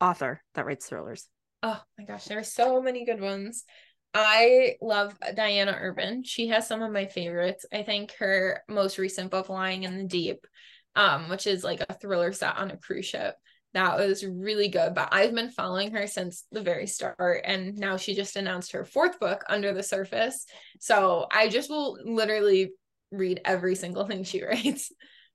[0.00, 1.28] author that writes thrillers
[1.62, 3.64] Oh my gosh, there are so many good ones.
[4.14, 6.24] I love Diana Urban.
[6.24, 7.66] She has some of my favorites.
[7.72, 10.46] I think her most recent book, Lying in the Deep,
[10.96, 13.34] um, which is like a thriller set on a cruise ship.
[13.74, 14.94] That was really good.
[14.94, 17.42] But I've been following her since the very start.
[17.44, 20.46] And now she just announced her fourth book, Under the Surface.
[20.80, 22.72] So I just will literally
[23.12, 24.90] read every single thing she writes.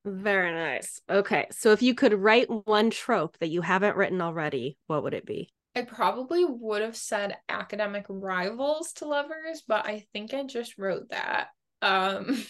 [0.05, 4.77] Very nice okay so if you could write one trope that you haven't written already
[4.87, 10.05] what would it be I probably would have said academic rivals to lovers, but I
[10.13, 11.49] think I just wrote that.
[11.81, 12.41] Um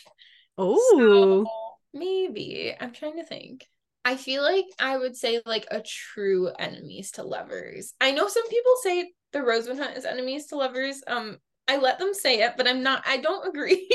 [0.58, 1.46] oh so
[1.94, 3.66] maybe I'm trying to think.
[4.08, 7.96] I feel like I would say like a true enemies to lovers.
[8.00, 11.02] I know some people say the Rosewood Hunt is enemies to lovers.
[11.08, 13.90] Um I let them say it, but I'm not I don't agree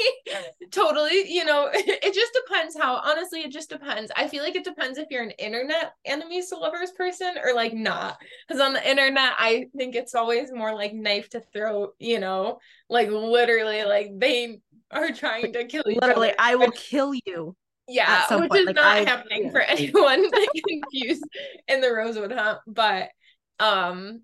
[0.71, 1.33] totally.
[1.33, 4.11] You know, it just depends how honestly it just depends.
[4.17, 7.73] I feel like it depends if you're an internet enemies to lovers person or like
[7.75, 8.19] not.
[8.47, 12.59] Because on the internet, I think it's always more like knife to throat, you know,
[12.89, 14.61] like literally like they
[14.91, 16.01] are trying to kill you.
[16.03, 16.37] literally other.
[16.39, 17.57] i will kill you
[17.87, 19.51] Yeah, which point, is like, not I- happening yeah.
[19.51, 20.31] for anyone
[20.69, 21.25] confused
[21.69, 22.59] in the Rosewood Hunt.
[22.67, 23.11] But
[23.59, 24.23] um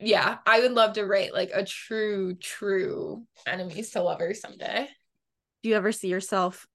[0.00, 4.88] yeah, I would love to write like a true, true enemies to lovers someday.
[5.62, 6.66] do you ever see yourself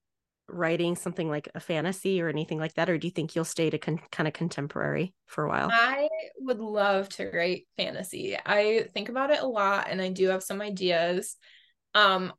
[0.48, 3.70] writing something like a fantasy or anything like that or do you think you'll stay
[3.70, 6.08] to con- kind of contemporary for a while I
[6.40, 8.36] would love to write fantasy.
[8.44, 11.36] I think about it a lot and I do have some ideas.
[11.94, 12.32] Um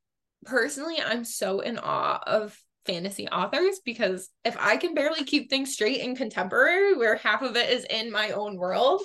[0.43, 5.71] personally, I'm so in awe of fantasy authors because if I can barely keep things
[5.71, 9.03] straight in contemporary where half of it is in my own world,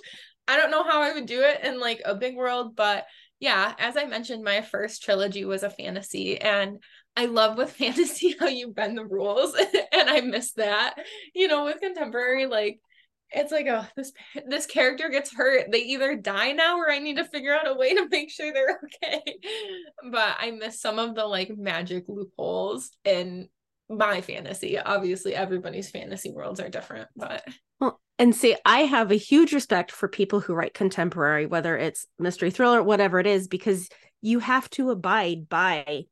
[0.49, 3.07] I don't know how I would do it in like a big world, but
[3.41, 6.83] yeah, as I mentioned, my first trilogy was a fantasy and
[7.17, 9.55] I love with fantasy how you bend the rules
[9.93, 10.95] and I miss that.
[11.35, 12.81] You know, with contemporary like
[13.33, 14.13] it's like oh this
[14.47, 17.75] this character gets hurt they either die now or i need to figure out a
[17.75, 19.21] way to make sure they're okay
[20.13, 23.49] but i miss some of the like magic loopholes in
[23.89, 24.79] my fantasy.
[24.79, 27.45] Obviously everybody's fantasy worlds are different but
[27.81, 32.07] well and see i have a huge respect for people who write contemporary whether it's
[32.19, 33.89] mystery thriller whatever it is because
[34.23, 36.05] you have to abide by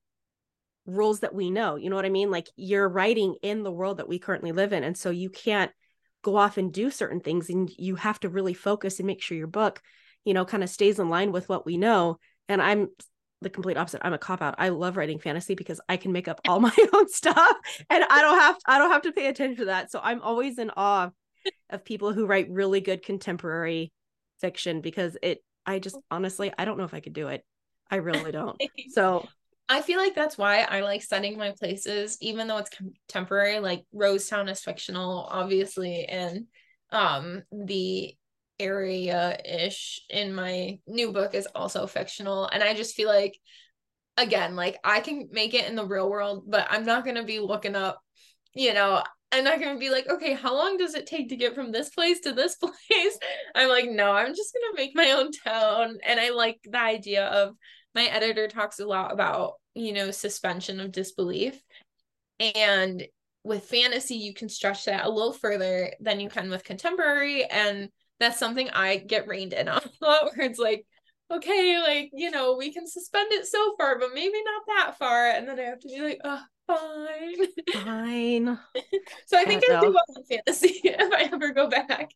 [0.87, 1.77] rules that we know.
[1.77, 2.31] You know what i mean?
[2.31, 5.70] Like you're writing in the world that we currently live in and so you can't
[6.22, 9.37] go off and do certain things and you have to really focus and make sure
[9.37, 9.83] your book
[10.25, 12.18] you know kind of stays in line with what we know.
[12.49, 12.89] And i'm
[13.45, 14.01] the complete opposite.
[14.05, 14.57] I'm a cop out.
[14.59, 17.57] I love writing fantasy because i can make up all my own stuff
[17.88, 19.92] and i don't have i don't have to pay attention to that.
[19.92, 21.11] So i'm always in awe
[21.70, 23.92] of people who write really good contemporary
[24.40, 27.45] fiction because it i just honestly i don't know if i could do it.
[27.90, 28.61] I really don't.
[28.90, 29.26] So
[29.68, 33.61] I feel like that's why I like setting my places, even though it's contemporary.
[33.61, 36.47] Like Rosetown is fictional, obviously, and
[36.90, 38.14] um the
[38.59, 42.47] area ish in my new book is also fictional.
[42.47, 43.39] And I just feel like,
[44.17, 47.41] again, like I can make it in the real world, but I'm not gonna be
[47.41, 48.01] looking up,
[48.55, 49.03] you know.
[49.33, 51.91] I'm not gonna be like, okay, how long does it take to get from this
[51.91, 52.55] place to this
[52.89, 53.19] place?
[53.55, 55.99] I'm like, no, I'm just gonna make my own town.
[56.05, 57.57] And I like the idea of
[57.95, 61.61] my editor talks a lot about, you know, suspension of disbelief.
[62.39, 63.05] And
[63.45, 67.45] with fantasy, you can stretch that a little further than you can with contemporary.
[67.45, 67.89] And
[68.25, 70.87] that's something I get reined in on a lot where it's like,
[71.31, 75.29] okay, like, you know, we can suspend it so far, but maybe not that far.
[75.29, 77.85] And then I have to be like, oh, fine.
[77.85, 78.59] Fine.
[79.27, 82.11] so I think I do well in fantasy if I ever go back.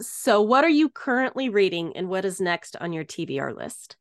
[0.00, 3.96] so what are you currently reading and what is next on your TBR list?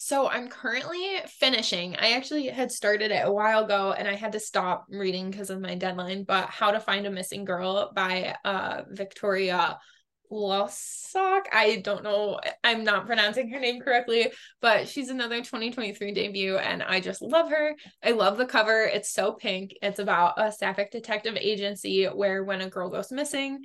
[0.00, 1.96] So I'm currently finishing.
[1.96, 5.50] I actually had started it a while ago and I had to stop reading because
[5.50, 9.78] of my deadline, but How to Find a Missing Girl by uh Victoria
[10.30, 11.42] Wlosok.
[11.52, 12.40] I don't know.
[12.62, 17.50] I'm not pronouncing her name correctly, but she's another 2023 debut and I just love
[17.50, 17.74] her.
[18.02, 18.82] I love the cover.
[18.82, 19.72] It's so pink.
[19.82, 23.60] It's about a sapphic detective agency where when a girl goes missing,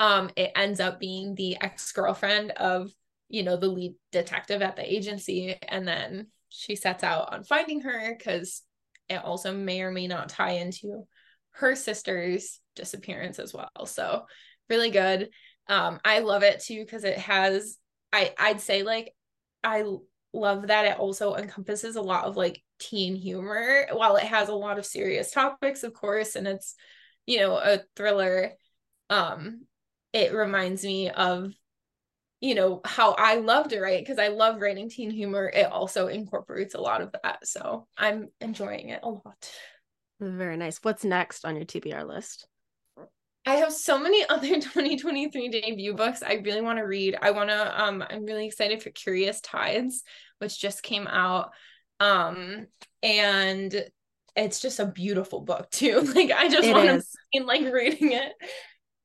[0.00, 2.90] um it ends up being the ex-girlfriend of
[3.28, 5.56] you know, the lead detective at the agency.
[5.68, 8.62] And then she sets out on finding her because
[9.08, 11.06] it also may or may not tie into
[11.50, 13.86] her sister's disappearance as well.
[13.86, 14.24] So
[14.68, 15.30] really good.
[15.68, 17.78] Um, I love it too because it has
[18.12, 19.14] I I'd say like
[19.62, 19.84] I
[20.32, 24.54] love that it also encompasses a lot of like teen humor while it has a
[24.54, 26.74] lot of serious topics, of course, and it's
[27.26, 28.52] you know a thriller.
[29.10, 29.66] Um,
[30.12, 31.52] it reminds me of
[32.40, 35.48] you know how I love to write because I love writing teen humor.
[35.48, 39.50] It also incorporates a lot of that, so I'm enjoying it a lot.
[40.20, 40.78] Very nice.
[40.82, 42.46] What's next on your TBR list?
[43.46, 47.16] I have so many other 2023 debut books I really want to read.
[47.20, 50.02] I want to um I'm really excited for Curious Tides,
[50.38, 51.50] which just came out.
[52.00, 52.66] Um
[53.02, 53.84] and
[54.36, 56.00] it's just a beautiful book too.
[56.14, 57.02] Like I just want
[57.34, 58.32] to like reading it.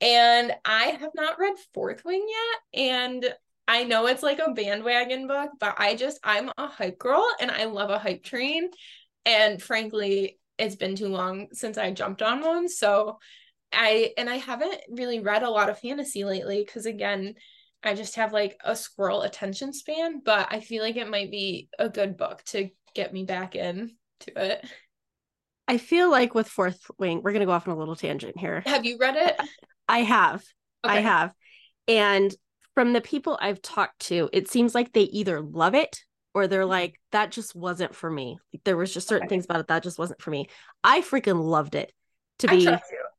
[0.02, 2.82] And I have not read Fourth Wing yet.
[2.82, 3.36] And
[3.68, 7.52] I know it's like a bandwagon book, but I just, I'm a hype girl and
[7.52, 8.70] I love a hype train.
[9.26, 12.70] And frankly, it's been too long since I jumped on one.
[12.70, 13.20] So
[13.72, 17.36] I, and I haven't really read a lot of fantasy lately because again,
[17.84, 21.70] I just have like a squirrel attention span, but I feel like it might be
[21.78, 24.65] a good book to get me back in to it.
[25.67, 28.38] I feel like with Fourth Wing, we're going to go off on a little tangent
[28.38, 28.63] here.
[28.65, 29.39] Have you read it?
[29.88, 30.43] I have.
[30.84, 30.97] Okay.
[30.97, 31.34] I have.
[31.88, 32.36] And
[32.74, 36.03] from the people I've talked to, it seems like they either love it
[36.34, 36.70] or they're mm-hmm.
[36.70, 38.39] like, that just wasn't for me.
[38.65, 39.36] There was just certain okay.
[39.36, 40.47] things about it that just wasn't for me.
[40.84, 41.93] I freaking loved it.
[42.39, 42.67] To be,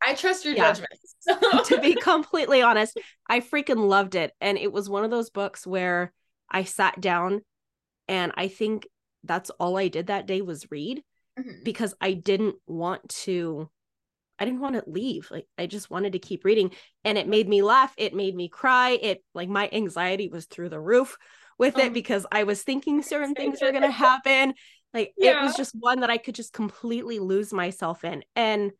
[0.02, 0.52] I trust you.
[0.52, 0.92] I trust your yeah, judgment.
[1.22, 1.38] So.
[1.64, 2.98] to be completely honest,
[3.28, 4.32] I freaking loved it.
[4.40, 6.14] And it was one of those books where
[6.50, 7.42] I sat down
[8.08, 8.88] and I think
[9.22, 11.02] that's all I did that day was read
[11.38, 11.62] mm-hmm.
[11.62, 13.68] because I didn't want to
[14.38, 15.28] I didn't want to leave.
[15.30, 16.72] Like I just wanted to keep reading
[17.04, 17.92] and it made me laugh.
[17.98, 18.92] It made me cry.
[18.92, 21.18] It like my anxiety was through the roof
[21.58, 21.94] with it oh.
[21.94, 24.54] because I was thinking certain things were going to happen.
[24.94, 25.38] Like yeah.
[25.38, 28.24] it was just one that I could just completely lose myself in.
[28.34, 28.72] And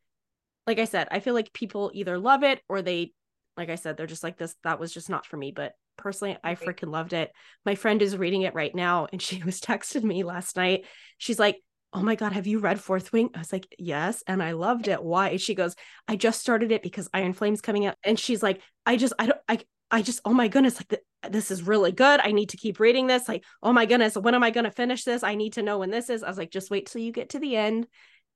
[0.67, 3.13] like I said, I feel like people either love it or they
[3.57, 6.39] like I said they're just like this that was just not for me, but personally
[6.43, 7.31] I freaking loved it.
[7.67, 10.85] My friend is reading it right now and she was texting me last night.
[11.19, 11.61] She's like
[11.93, 13.31] oh my god have you read fourth wing?
[13.35, 15.03] I was like yes and i loved it.
[15.03, 15.37] Why?
[15.37, 15.75] She goes
[16.09, 17.97] i just started it because iron flames coming out.
[18.05, 19.59] And she's like i just i don't i
[19.91, 22.21] i just oh my goodness like the, this is really good.
[22.21, 23.29] I need to keep reading this.
[23.29, 25.23] Like oh my goodness when am i going to finish this?
[25.23, 26.23] I need to know when this is.
[26.23, 27.87] I was like just wait till you get to the end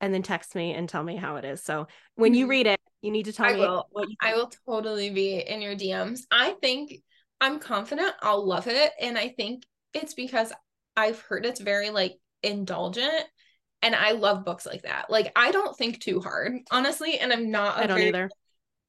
[0.05, 1.63] and then text me and tell me how it is.
[1.63, 1.87] So
[2.17, 2.39] when mm-hmm.
[2.41, 3.87] you read it you need to tell I me will.
[4.23, 6.95] i will totally be in your dms i think
[7.39, 8.13] i'm confident.
[8.23, 8.93] I'll love it.
[8.99, 10.53] And i think it's because
[10.97, 13.25] i've heard it's very like indulgent.
[13.83, 15.11] And I love books like that.
[15.11, 18.31] Like I don't think too hard, honestly, and I'm not I don't either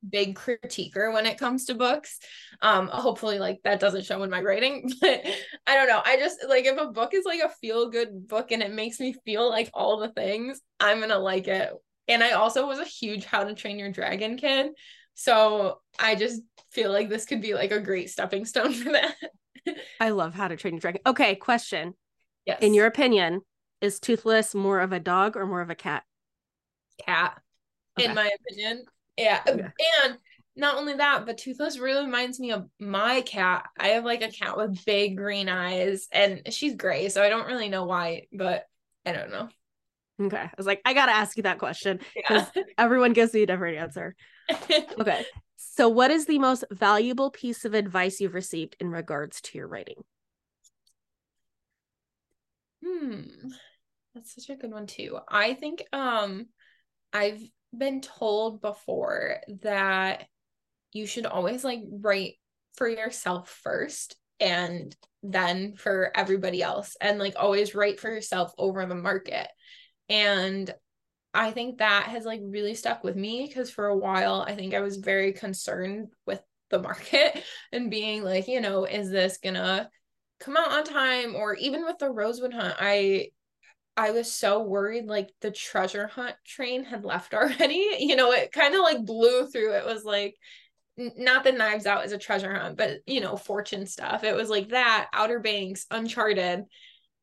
[0.10, 2.20] big critiquer when it comes to books.
[2.62, 5.26] Um hopefully like that doesn't show in my writing, but
[5.68, 6.02] I don't know.
[6.04, 9.00] I just like if a book is like a feel good book and it makes
[9.00, 11.72] me feel like all the things, I'm going to like it.
[12.08, 14.72] And I also was a huge How to Train Your Dragon kid.
[15.16, 16.42] So I just
[16.72, 19.16] feel like this could be like a great stepping stone for that.
[20.00, 21.02] I love How to Train Your Dragon.
[21.06, 21.94] Okay, question.
[22.46, 22.60] Yes.
[22.62, 23.42] In your opinion,
[23.82, 26.04] is Toothless more of a dog or more of a cat?
[27.06, 27.40] Cat,
[27.98, 28.08] okay.
[28.08, 28.86] in my opinion.
[29.18, 29.42] Yeah.
[29.48, 30.18] And
[30.56, 33.66] not only that, but Toothless really reminds me of my cat.
[33.78, 37.48] I have like a cat with big green eyes and she's gray, so I don't
[37.48, 38.66] really know why, but
[39.06, 39.50] I don't know.
[40.22, 40.38] Okay.
[40.38, 42.64] I was like, I gotta ask you that question because yeah.
[42.78, 44.16] everyone gives me a different answer.
[45.00, 45.26] okay.
[45.58, 49.68] So what is the most valuable piece of advice you've received in regards to your
[49.68, 50.04] writing?
[52.84, 53.24] Hmm.
[54.14, 55.20] That's such a good one too.
[55.28, 56.48] I think um
[57.12, 57.42] I've
[57.78, 60.26] been told before that
[60.94, 62.36] you should always like write
[62.76, 68.86] for yourself first and then for everybody else and like always write for yourself over
[68.86, 69.48] the market.
[70.10, 70.74] And
[71.34, 74.74] I think that has like really stuck with me because for a while I think
[74.74, 79.90] I was very concerned with the market and being like, you know, is this gonna
[80.40, 83.28] come out on time or even with the rosewood hunt i
[83.98, 88.52] i was so worried like the treasure hunt train had left already you know it
[88.52, 89.74] kind of like blew through.
[89.74, 90.36] It was like
[90.98, 94.24] not the knives out as a treasure hunt but you know fortune stuff.
[94.24, 96.64] It was like that outer banks uncharted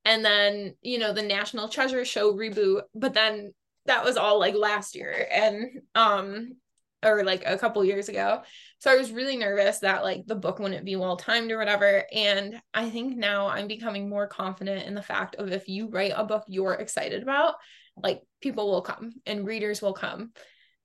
[0.05, 3.53] and then you know the national treasure show reboot but then
[3.87, 5.27] that was all like last year.
[5.31, 6.57] And um
[7.03, 8.43] or like a couple years ago.
[8.79, 12.05] So I was really nervous that like the book wouldn't be well timed or whatever.
[12.13, 16.13] And I think now I'm becoming more confident in the fact of if you write
[16.15, 17.55] a book you're excited about,
[17.97, 20.33] like people will come and readers will come.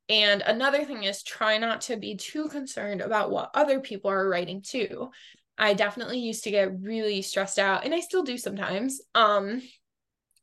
[0.10, 4.30] And another thing is try not to be too concerned about what other people are
[4.30, 5.10] writing too.
[5.58, 9.02] I definitely used to get really stressed out and I still do sometimes.
[9.16, 9.62] Um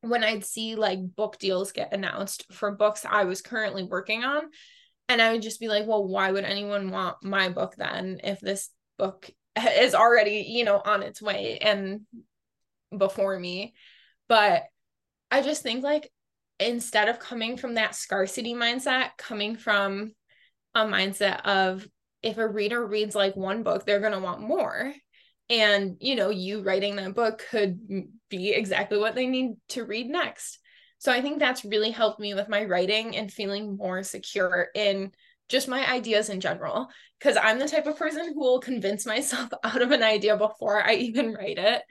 [0.01, 4.43] when I'd see like book deals get announced for books I was currently working on
[5.09, 8.41] and I would just be like, well, why would anyone want my book then if
[8.41, 9.31] this book
[9.79, 12.03] is already, you know, on its way and
[12.97, 13.75] before me?
[14.29, 14.65] But
[15.31, 16.11] I just think like
[16.59, 20.13] instead of coming from that scarcity mindset, coming from
[20.75, 21.87] a mindset of
[22.23, 24.95] if a reader reads like one book, they're going to want more.
[25.51, 27.81] And, you know, you writing that book could
[28.31, 30.59] be exactly what they need to read next.
[31.05, 35.13] So I think that's really helped me with my writing and feeling more secure in
[35.51, 36.89] just my ideas in general.
[37.19, 40.83] Because I'm the type of person who will convince myself out of an idea before
[40.83, 41.83] I even write it.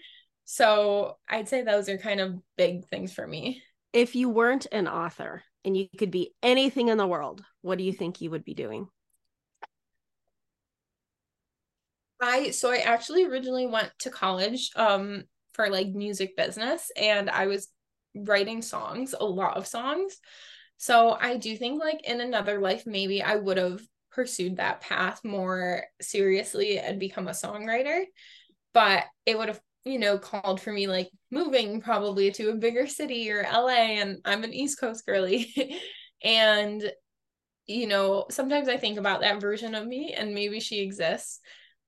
[0.45, 3.61] So I'd say those are kind of big things for me.
[3.93, 7.83] If you weren't an author and you could be anything in the world, what do
[7.83, 8.87] you think you would be doing?
[12.19, 17.45] I so I actually originally went to college um for like music business and I
[17.45, 17.67] was
[18.15, 20.17] writing songs, a lot of songs.
[20.77, 25.23] So I do think like in another life, maybe I would have pursued that path
[25.23, 28.03] more seriously and become a songwriter.
[28.73, 32.87] But it would have, you know, called for me like moving probably to a bigger
[32.87, 33.99] city or LA.
[33.99, 35.79] And I'm an East Coast girly.
[36.23, 36.91] and,
[37.65, 41.39] you know, sometimes I think about that version of me and maybe she exists,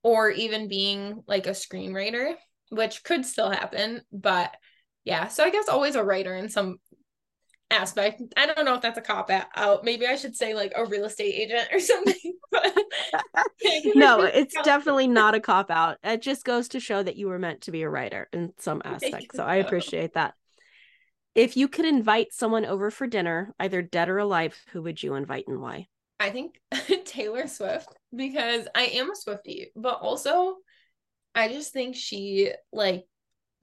[0.03, 2.35] or even being like a screenwriter,
[2.69, 4.01] which could still happen.
[4.11, 4.55] But
[5.05, 6.77] yeah so i guess always a writer in some
[7.71, 8.21] aspect.
[8.37, 9.47] I don't know if that's a cop out.
[9.55, 12.33] Oh, maybe i should say like a real estate agent or something
[13.95, 15.97] no it's definitely not a cop out.
[16.03, 18.81] It just goes to show that you were meant to be a writer in some
[18.85, 20.33] aspect so i appreciate that.
[21.33, 25.15] If you could invite someone over for dinner either dead or alive who would you
[25.15, 25.87] invite and why?
[26.19, 26.59] I think
[27.05, 30.55] taylor swift because i am a swiftie but also
[31.33, 33.05] i just think she like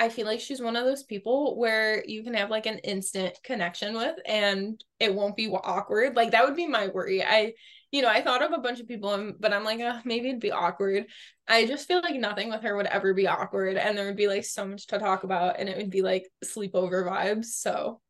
[0.03, 3.39] I feel like she's one of those people where you can have like an instant
[3.45, 6.17] connection with and it won't be awkward.
[6.17, 7.23] Like that would be my worry.
[7.23, 7.53] I,
[7.93, 10.41] you know, I thought of a bunch of people, but I'm like, oh, maybe it'd
[10.41, 11.07] be awkward.
[11.47, 14.27] I just feel like nothing with her would ever be awkward and there would be
[14.27, 17.45] like so much to talk about and it would be like sleepover vibes.
[17.45, 18.01] So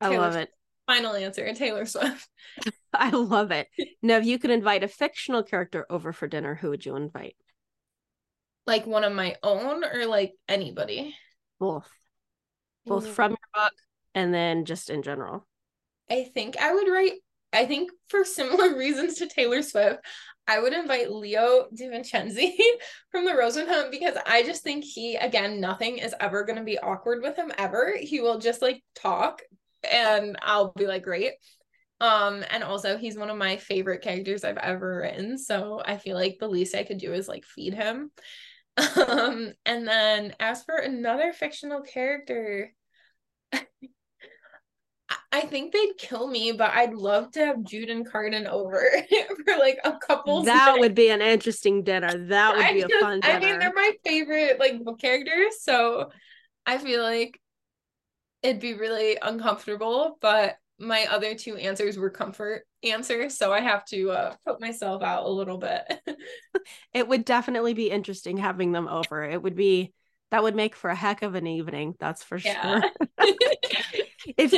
[0.00, 0.48] I Taylor love it.
[0.88, 2.28] Final answer, Taylor Swift.
[2.92, 3.68] I love it.
[4.02, 7.36] Now, if you could invite a fictional character over for dinner, who would you invite?
[8.66, 11.14] Like one of my own or like anybody?
[11.58, 11.88] Both.
[12.86, 13.72] Both from your book
[14.14, 15.46] and then just in general.
[16.10, 17.12] I think I would write,
[17.52, 20.00] I think for similar reasons to Taylor Swift,
[20.46, 22.52] I would invite Leo DiVincenzi
[23.10, 26.64] from the Rosewood Hunt because I just think he, again, nothing is ever going to
[26.64, 27.94] be awkward with him ever.
[27.98, 29.40] He will just like talk
[29.90, 31.32] and I'll be like, great.
[32.00, 35.38] Um, and also he's one of my favorite characters I've ever written.
[35.38, 38.10] So I feel like the least I could do is like feed him.
[38.76, 42.72] Um, and then as for another fictional character,
[45.30, 48.88] I think they'd kill me, but I'd love to have Jude and Cardan over
[49.44, 50.42] for like a couple.
[50.44, 52.26] That would be an interesting dinner.
[52.28, 53.34] That would I be a just- fun dinner.
[53.34, 56.10] I mean, they're my favorite like book characters, so
[56.66, 57.40] I feel like
[58.42, 60.18] it'd be really uncomfortable.
[60.20, 65.02] But my other two answers were comfort answers, so I have to uh, put myself
[65.02, 65.82] out a little bit.
[66.92, 69.24] it would definitely be interesting having them over.
[69.24, 69.92] It would be
[70.30, 72.80] that would make for a heck of an evening, that's for Yeah.
[72.80, 72.84] sure.
[74.36, 74.52] if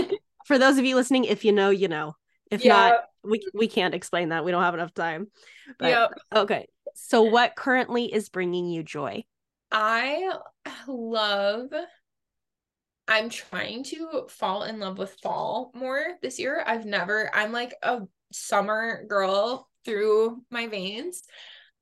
[0.46, 2.14] for those of you listening, if you know, you know.
[2.50, 2.94] If not,
[3.24, 4.44] we we can't explain that.
[4.44, 5.26] We don't have enough time.
[5.78, 6.12] But Yep.
[6.34, 6.68] okay.
[6.94, 9.24] So what currently is bringing you joy?
[9.72, 10.32] I
[10.86, 11.70] love
[13.09, 16.62] I'm trying to fall in love with fall more this year.
[16.66, 18.02] I've never I'm like a
[18.32, 21.22] summer girl through my veins.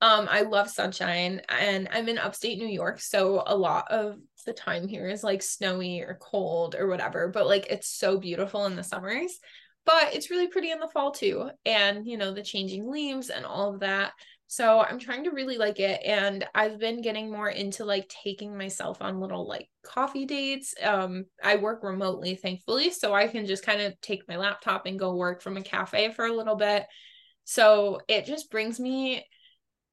[0.01, 4.53] Um I love sunshine and I'm in upstate New York, so a lot of the
[4.53, 8.77] time here is like snowy or cold or whatever, but like it's so beautiful in
[8.77, 9.39] the summers.
[9.87, 11.51] But it's really pretty in the fall too.
[11.65, 14.13] And you know, the changing leaves and all of that.
[14.47, 16.01] So I'm trying to really like it.
[16.05, 20.75] And I've been getting more into like taking myself on little like coffee dates.
[20.83, 22.91] Um, I work remotely, thankfully.
[22.91, 26.13] So I can just kind of take my laptop and go work from a cafe
[26.13, 26.87] for a little bit.
[27.45, 29.27] So it just brings me,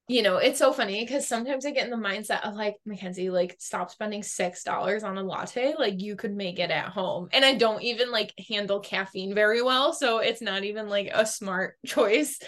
[0.08, 3.30] you know, it's so funny because sometimes I get in the mindset of like, Mackenzie,
[3.30, 5.74] like stop spending six dollars on a latte.
[5.78, 7.28] Like you could make it at home.
[7.32, 9.92] And I don't even like handle caffeine very well.
[9.92, 12.38] So it's not even like a smart choice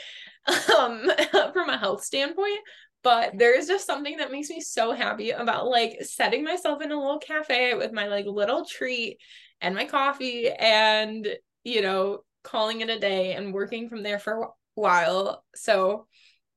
[0.79, 1.11] um
[1.53, 2.59] from a health standpoint
[3.03, 6.91] but there is just something that makes me so happy about like setting myself in
[6.91, 9.19] a little cafe with my like little treat
[9.61, 11.29] and my coffee and
[11.65, 16.07] you know calling it a day and working from there for a while so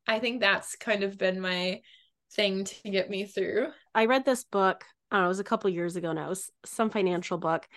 [0.05, 1.79] i think that's kind of been my
[2.33, 3.67] thing to get me through
[3.97, 6.27] I read this book, I don't know, it was a couple years ago now.
[6.27, 7.67] It was some financial book.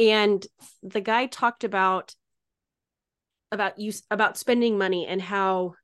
[0.00, 0.44] And
[0.82, 2.12] the guy talked about
[3.52, 5.74] about use about spending money and how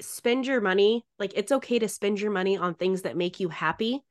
[0.00, 3.48] spend your money, like it's okay to spend your money on things that make you
[3.48, 4.02] happy.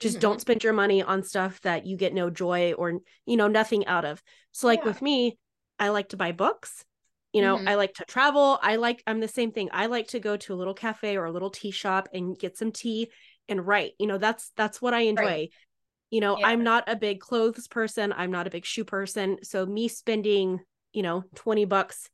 [0.00, 0.20] Just Mhm.
[0.20, 3.86] don't spend your money on stuff that you get no joy or you know nothing
[3.86, 4.22] out of.
[4.52, 4.88] So like Yeah.
[4.88, 5.38] with me,
[5.78, 6.84] I like to buy books.
[7.32, 7.68] You know, Mhm.
[7.68, 8.58] I like to travel.
[8.62, 9.68] I like I'm the same thing.
[9.72, 12.56] I like to go to a little cafe or a little tea shop and get
[12.56, 13.10] some tea
[13.48, 13.92] and write.
[13.98, 15.22] You know, that's that's what I enjoy.
[15.24, 15.52] Right.
[16.10, 16.46] You know, Yeah.
[16.46, 18.12] I'm not a big clothes person.
[18.12, 19.38] I'm not a big shoe person.
[19.42, 20.60] So me spending,
[20.92, 22.08] you know, 20 bucks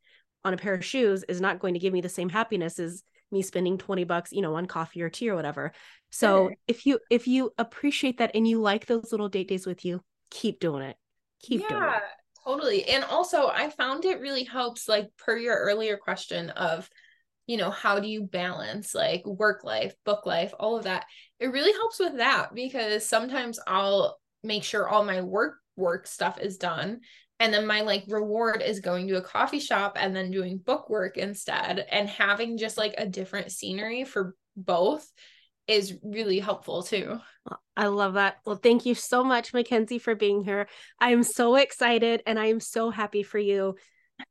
[0.45, 3.03] on a pair of shoes is not going to give me the same happiness as
[3.31, 5.73] me spending 20 bucks, you know, on coffee or tea or whatever.
[6.11, 6.55] So Sure.
[6.69, 10.03] if you if you appreciate that and you like those little date days with you,
[10.31, 10.97] keep doing it.
[11.43, 11.91] Keep doing it.
[11.91, 12.01] Yeah,
[12.45, 16.89] totally and also i found it really helps like per your earlier question of
[17.47, 21.07] you know how do you balance like work life book life all of that
[21.41, 26.39] it really helps with that because sometimes i'll make sure all my work work stuff
[26.41, 27.01] is done
[27.41, 30.89] and then my like reward is going to a coffee shop and then doing book
[30.89, 35.11] work instead and having just like a different scenery for both
[35.67, 37.19] is really helpful too
[37.77, 38.39] I love that.
[38.47, 40.67] Well, thank you so much, Mackenzie, for being here.
[40.99, 43.77] I am so excited and I am so happy for you.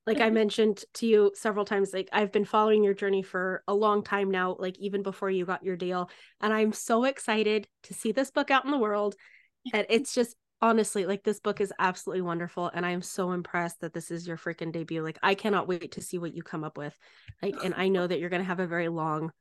[0.07, 3.73] Like I mentioned to you several times, like I've been following your journey for a
[3.73, 6.09] long time now, like even before you got your deal.
[6.41, 9.15] And I'm so excited to see this book out in the world.
[9.73, 12.71] And it's just honestly like this book is absolutely wonderful.
[12.73, 15.03] And I'm so impressed that this is your freaking debut.
[15.03, 16.97] Like I cannot wait to see what you come up with.
[17.41, 19.33] Like, and I know that you're going to have a very long,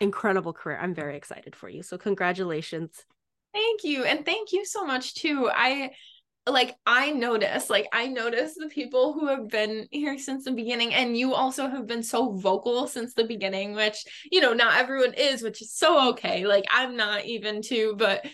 [0.00, 0.76] incredible career.
[0.82, 1.84] I'm very excited for you.
[1.84, 3.04] So congratulations.
[3.54, 4.02] Thank you.
[4.04, 5.48] And thank you so much too.
[5.48, 5.92] I
[6.48, 10.94] like I notice, like I notice the people who have been here since the beginning
[10.94, 15.14] and you also have been so vocal since the beginning, which, you know, not everyone
[15.14, 16.44] is, which is so okay.
[16.44, 18.26] Like I'm not even too, but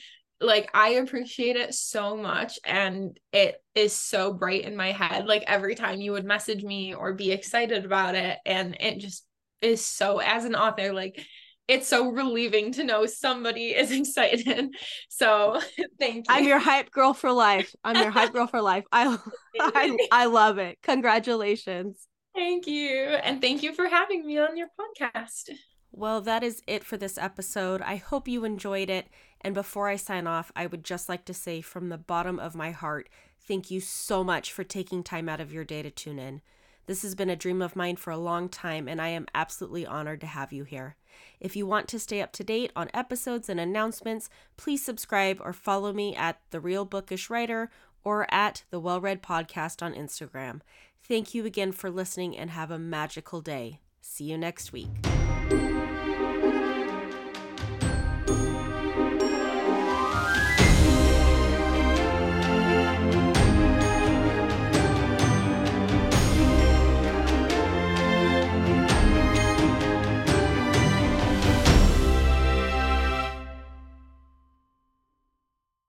[0.43, 5.45] like I appreciate it so much and it is so bright in my head like
[5.47, 9.25] every time you would message me or be excited about it and it just
[9.61, 11.25] is so as an author like
[11.69, 14.75] it's so relieving to know somebody is excited.
[15.09, 15.61] So
[16.01, 16.35] thank you.
[16.35, 17.75] I'm your hype girl for life.
[17.85, 18.85] I'm your hype girl for life.
[18.93, 19.17] I
[19.61, 20.79] I, I love it.
[20.83, 22.07] Congratulations.
[22.35, 22.99] Thank you.
[22.99, 25.51] And thank you for having me on your podcast.
[25.95, 27.83] Well, that is it for this episode.
[27.83, 29.09] I hope you enjoyed it.
[29.43, 32.55] And before I sign off, I would just like to say from the bottom of
[32.55, 33.09] my heart,
[33.47, 36.41] thank you so much for taking time out of your day to tune in.
[36.87, 39.87] This has been a dream of mine for a long time, and I am absolutely
[39.87, 40.97] honored to have you here.
[41.41, 45.53] If you want to stay up to date on episodes and announcements, please subscribe or
[45.53, 47.71] follow me at The Real Bookish Writer
[48.05, 50.61] or at The Well Read Podcast on Instagram.
[51.03, 53.81] Thank you again for listening and have a magical day.
[54.01, 54.91] See you next week.